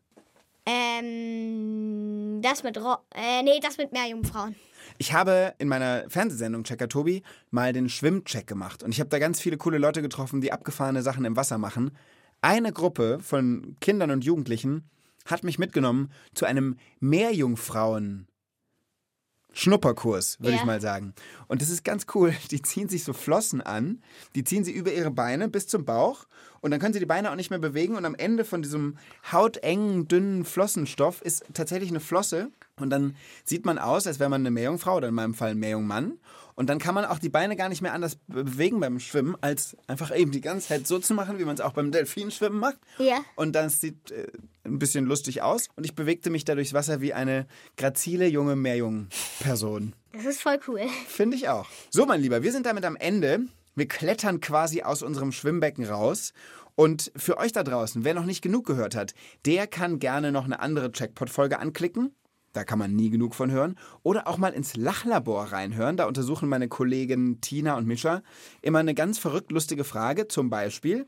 Ähm, 0.67 2.43
das 2.43 2.63
mit 2.63 2.79
Ro 2.79 2.99
äh, 3.15 3.43
nee, 3.43 3.59
das 3.61 3.79
mit 3.79 3.91
Meerjungfrauen. 3.93 4.55
Ich 4.97 5.13
habe 5.13 5.55
in 5.59 5.69
meiner 5.69 6.09
Fernsehsendung 6.09 6.65
Checker 6.65 6.89
Tobi 6.89 7.23
mal 7.51 7.73
den 7.73 7.89
Schwimmcheck 7.89 8.47
gemacht 8.47 8.83
und 8.83 8.93
ich 8.93 9.01
habe 9.01 9.11
da 9.11 9.19
ganz 9.19 9.41
viele 9.41 9.57
coole 9.59 9.79
Leute 9.79 10.03
getroffen, 10.03 10.41
die 10.41 10.53
abgefahrene 10.53 11.03
Sachen 11.03 11.25
im 11.25 11.37
Wasser 11.37 11.59
machen. 11.59 11.91
Eine 12.41 12.73
Gruppe 12.73 13.19
von 13.21 13.77
Kindern 13.81 14.11
und 14.11 14.25
Jugendlichen 14.25 14.89
hat 15.27 15.45
mich 15.45 15.59
mitgenommen 15.59 16.11
zu 16.35 16.47
einem 16.47 16.77
Meerjungfrauen 17.01 18.27
Schnupperkurs, 19.53 20.39
würde 20.41 20.53
Ja. 20.53 20.59
ich 20.59 20.65
mal 20.65 20.81
sagen. 20.81 21.15
Und 21.49 21.63
das 21.63 21.71
ist 21.71 21.83
ganz 21.83 22.07
cool. 22.15 22.35
Die 22.51 22.63
ziehen 22.63 22.89
sich 22.89 23.03
so 23.03 23.13
Flossen 23.13 23.61
an, 23.61 24.03
die 24.35 24.45
ziehen 24.45 24.63
sie 24.63 24.73
über 24.73 24.93
ihre 24.93 25.11
Beine 25.11 25.49
bis 25.49 25.67
zum 25.67 25.85
Bauch 25.85 26.27
und 26.61 26.71
dann 26.71 26.79
können 26.81 26.93
sie 26.93 27.01
die 27.01 27.07
Beine 27.07 27.31
auch 27.31 27.35
nicht 27.35 27.51
mehr 27.51 27.59
bewegen 27.59 27.97
und 27.97 28.05
am 28.05 28.15
Ende 28.15 28.45
von 28.45 28.63
diesem 28.63 28.99
hautengen, 29.33 30.07
dünnen 30.07 30.45
Flossenstoff 30.45 31.23
ist 31.23 31.45
tatsächlich 31.55 31.91
eine 31.91 32.01
Flosse 32.01 32.51
und 32.81 32.91
dann 32.91 33.17
sieht 33.45 33.65
man 33.67 33.79
aus, 33.79 34.07
als 34.07 34.19
wäre 34.19 34.31
man 34.31 34.43
eine 34.43 34.51
Meerjungfrau 34.51 34.97
oder 34.97 35.09
in 35.09 35.15
meinem 35.15 35.35
Fall 35.35 35.51
ein 35.51 35.59
Meerjungmann 35.59 36.19
und 36.55 36.69
dann 36.69 36.79
kann 36.79 36.95
man 36.95 37.05
auch 37.05 37.19
die 37.19 37.29
Beine 37.29 37.57
gar 37.57 37.69
nicht 37.69 37.83
mehr 37.83 37.93
anders 37.93 38.17
be- 38.27 38.45
bewegen 38.45 38.81
beim 38.81 38.99
Schwimmen, 39.01 39.37
als 39.41 39.77
einfach 39.87 40.17
eben 40.17 40.31
die 40.33 40.41
ganze 40.41 40.69
Zeit 40.69 40.87
so 40.87 40.99
zu 40.99 41.15
machen, 41.15 41.39
wie 41.39 41.45
man 41.45 41.55
es 41.55 41.61
auch 41.61 41.73
beim 41.73 41.93
Delfinschwimmen 41.93 42.59
macht. 42.59 42.79
Ja. 42.99 43.19
Und 43.37 43.53
dann 43.53 43.69
sieht 43.71 44.11
äh, 44.11 44.27
ein 44.65 44.79
bisschen 44.79 45.05
lustig 45.07 45.43
aus 45.43 45.69
und 45.77 45.85
ich 45.85 45.95
bewegte 45.95 46.31
mich 46.31 46.45
da 46.45 46.55
durchs 46.55 46.73
Wasser 46.75 47.01
wie 47.01 47.15
eine 47.15 47.47
grazile 47.77 48.27
junge 48.27 48.57
Meerjungperson. 48.57 49.95
Das 50.13 50.25
ist 50.25 50.41
voll 50.43 50.59
cool. 50.67 50.81
Finde 51.07 51.37
ich 51.37 51.49
auch. 51.49 51.67
So, 51.91 52.07
mein 52.07 52.21
Lieber, 52.21 52.43
wir 52.43 52.53
sind 52.53 52.67
damit 52.67 52.85
am 52.85 52.97
Ende. 52.97 53.41
Wir 53.75 53.87
klettern 53.87 54.41
quasi 54.41 54.83
aus 54.83 55.03
unserem 55.03 55.31
Schwimmbecken 55.31 55.85
raus. 55.85 56.33
Und 56.75 57.13
für 57.17 57.39
euch 57.39 57.53
da 57.53 57.63
draußen, 57.65 58.05
wer 58.05 58.15
noch 58.15 58.25
nicht 58.25 58.41
genug 58.41 58.65
gehört 58.67 58.95
hat, 58.95 59.13
der 59.45 59.67
kann 59.67 59.99
gerne 59.99 60.33
noch 60.33 60.45
eine 60.45 60.61
andere 60.61 60.93
Checkpot-Folge 60.93 61.59
anklicken. 61.59 62.15
Da 62.59 62.65
kann 62.65 62.81
man 62.81 62.97
nie 62.97 63.09
genug 63.09 63.37
von 63.37 63.53
hören. 63.53 63.77
Oder 64.03 64.27
auch 64.27 64.37
mal 64.37 64.53
ins 64.53 64.75
Lachlabor 64.75 65.53
reinhören. 65.53 65.97
Da 65.97 66.07
untersuchen 66.07 66.49
meine 66.49 66.67
Kollegen 66.67 67.41
Tina 67.41 67.77
und 67.77 67.87
Mischa 67.87 68.21
immer 68.63 68.81
eine 68.81 68.97
ganz 68.97 69.17
verrückt 69.17 69.53
lustige 69.53 69.85
Frage. 69.85 70.27
Zum 70.27 70.51
Beispiel, 70.51 71.07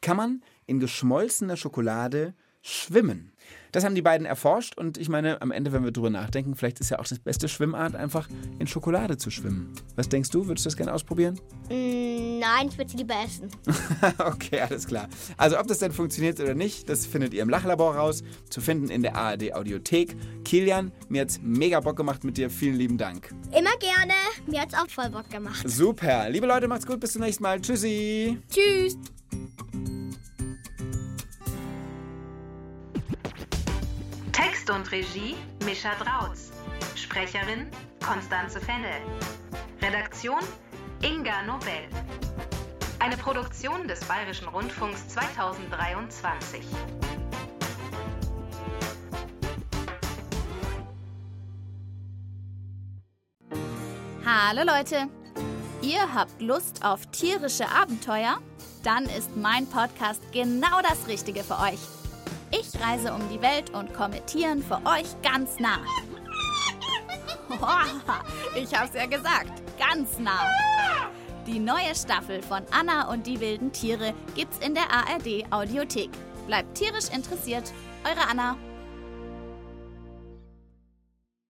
kann 0.00 0.16
man 0.16 0.42
in 0.66 0.80
geschmolzener 0.80 1.56
Schokolade 1.56 2.34
schwimmen? 2.62 3.30
Das 3.72 3.84
haben 3.84 3.94
die 3.94 4.02
beiden 4.02 4.26
erforscht 4.26 4.76
und 4.78 4.98
ich 4.98 5.08
meine, 5.08 5.42
am 5.42 5.50
Ende, 5.50 5.72
wenn 5.72 5.84
wir 5.84 5.90
drüber 5.90 6.10
nachdenken, 6.10 6.54
vielleicht 6.54 6.80
ist 6.80 6.90
ja 6.90 6.98
auch 6.98 7.06
das 7.06 7.18
beste 7.18 7.48
Schwimmart, 7.48 7.94
einfach 7.94 8.28
in 8.58 8.66
Schokolade 8.66 9.18
zu 9.18 9.30
schwimmen. 9.30 9.72
Was 9.96 10.08
denkst 10.08 10.30
du? 10.30 10.46
Würdest 10.46 10.64
du 10.64 10.68
das 10.68 10.76
gerne 10.76 10.92
ausprobieren? 10.92 11.38
Mm, 11.68 12.38
nein, 12.38 12.68
ich 12.68 12.78
würde 12.78 12.90
sie 12.90 12.96
lieber 12.96 13.14
essen. 13.24 13.48
okay, 14.18 14.60
alles 14.60 14.86
klar. 14.86 15.08
Also 15.36 15.58
ob 15.58 15.66
das 15.66 15.78
denn 15.78 15.92
funktioniert 15.92 16.40
oder 16.40 16.54
nicht, 16.54 16.88
das 16.88 17.06
findet 17.06 17.34
ihr 17.34 17.42
im 17.42 17.50
Lachlabor 17.50 17.96
raus, 17.96 18.22
zu 18.48 18.60
finden 18.60 18.88
in 18.88 19.02
der 19.02 19.16
ARD 19.16 19.54
Audiothek. 19.54 20.16
Kilian, 20.44 20.92
mir 21.08 21.22
hat's 21.22 21.40
mega 21.42 21.80
Bock 21.80 21.96
gemacht 21.96 22.24
mit 22.24 22.36
dir. 22.36 22.50
Vielen 22.50 22.76
lieben 22.76 22.98
Dank. 22.98 23.34
Immer 23.50 23.76
gerne. 23.78 24.14
Mir 24.46 24.62
hat's 24.62 24.74
auch 24.74 24.88
voll 24.88 25.10
Bock 25.10 25.28
gemacht. 25.30 25.68
Super. 25.68 26.30
Liebe 26.30 26.46
Leute, 26.46 26.68
macht's 26.68 26.86
gut. 26.86 27.00
Bis 27.00 27.12
zum 27.12 27.22
nächsten 27.22 27.42
Mal. 27.42 27.60
Tschüssi. 27.60 28.38
Tschüss. 28.50 28.96
Text 34.68 34.70
und 34.70 34.92
Regie 34.92 35.36
Mischa 35.64 35.94
Drautz. 35.94 36.50
Sprecherin 36.94 37.70
Konstanze 38.04 38.60
Fennel. 38.60 39.00
Redaktion 39.80 40.40
Inga 41.02 41.42
Nobel. 41.42 41.88
Eine 42.98 43.16
Produktion 43.16 43.86
des 43.88 44.00
Bayerischen 44.04 44.48
Rundfunks 44.48 45.08
2023. 45.08 46.62
Hallo 54.24 54.62
Leute! 54.64 55.08
Ihr 55.80 56.14
habt 56.14 56.42
Lust 56.42 56.84
auf 56.84 57.06
tierische 57.06 57.68
Abenteuer? 57.70 58.38
Dann 58.82 59.04
ist 59.04 59.36
mein 59.36 59.66
Podcast 59.66 60.20
genau 60.32 60.80
das 60.82 61.06
Richtige 61.06 61.42
für 61.44 61.58
euch. 61.58 61.97
Ich 62.60 62.80
reise 62.80 63.12
um 63.12 63.20
die 63.28 63.40
Welt 63.40 63.70
und 63.70 63.94
komme 63.94 64.24
Tieren 64.26 64.62
für 64.62 64.80
euch 64.84 65.20
ganz 65.22 65.58
nah. 65.60 65.78
Ich 68.56 68.74
hab's 68.74 68.94
ja 68.94 69.06
gesagt, 69.06 69.62
ganz 69.78 70.18
nah. 70.18 70.40
Die 71.46 71.58
neue 71.58 71.94
Staffel 71.94 72.42
von 72.42 72.62
Anna 72.70 73.10
und 73.10 73.26
die 73.26 73.40
wilden 73.40 73.70
Tiere 73.72 74.12
gibt's 74.34 74.58
in 74.58 74.74
der 74.74 74.90
ARD 74.90 75.50
Audiothek. 75.50 76.10
Bleibt 76.46 76.76
tierisch 76.76 77.08
interessiert, 77.14 77.72
eure 78.04 78.28
Anna. 78.28 78.56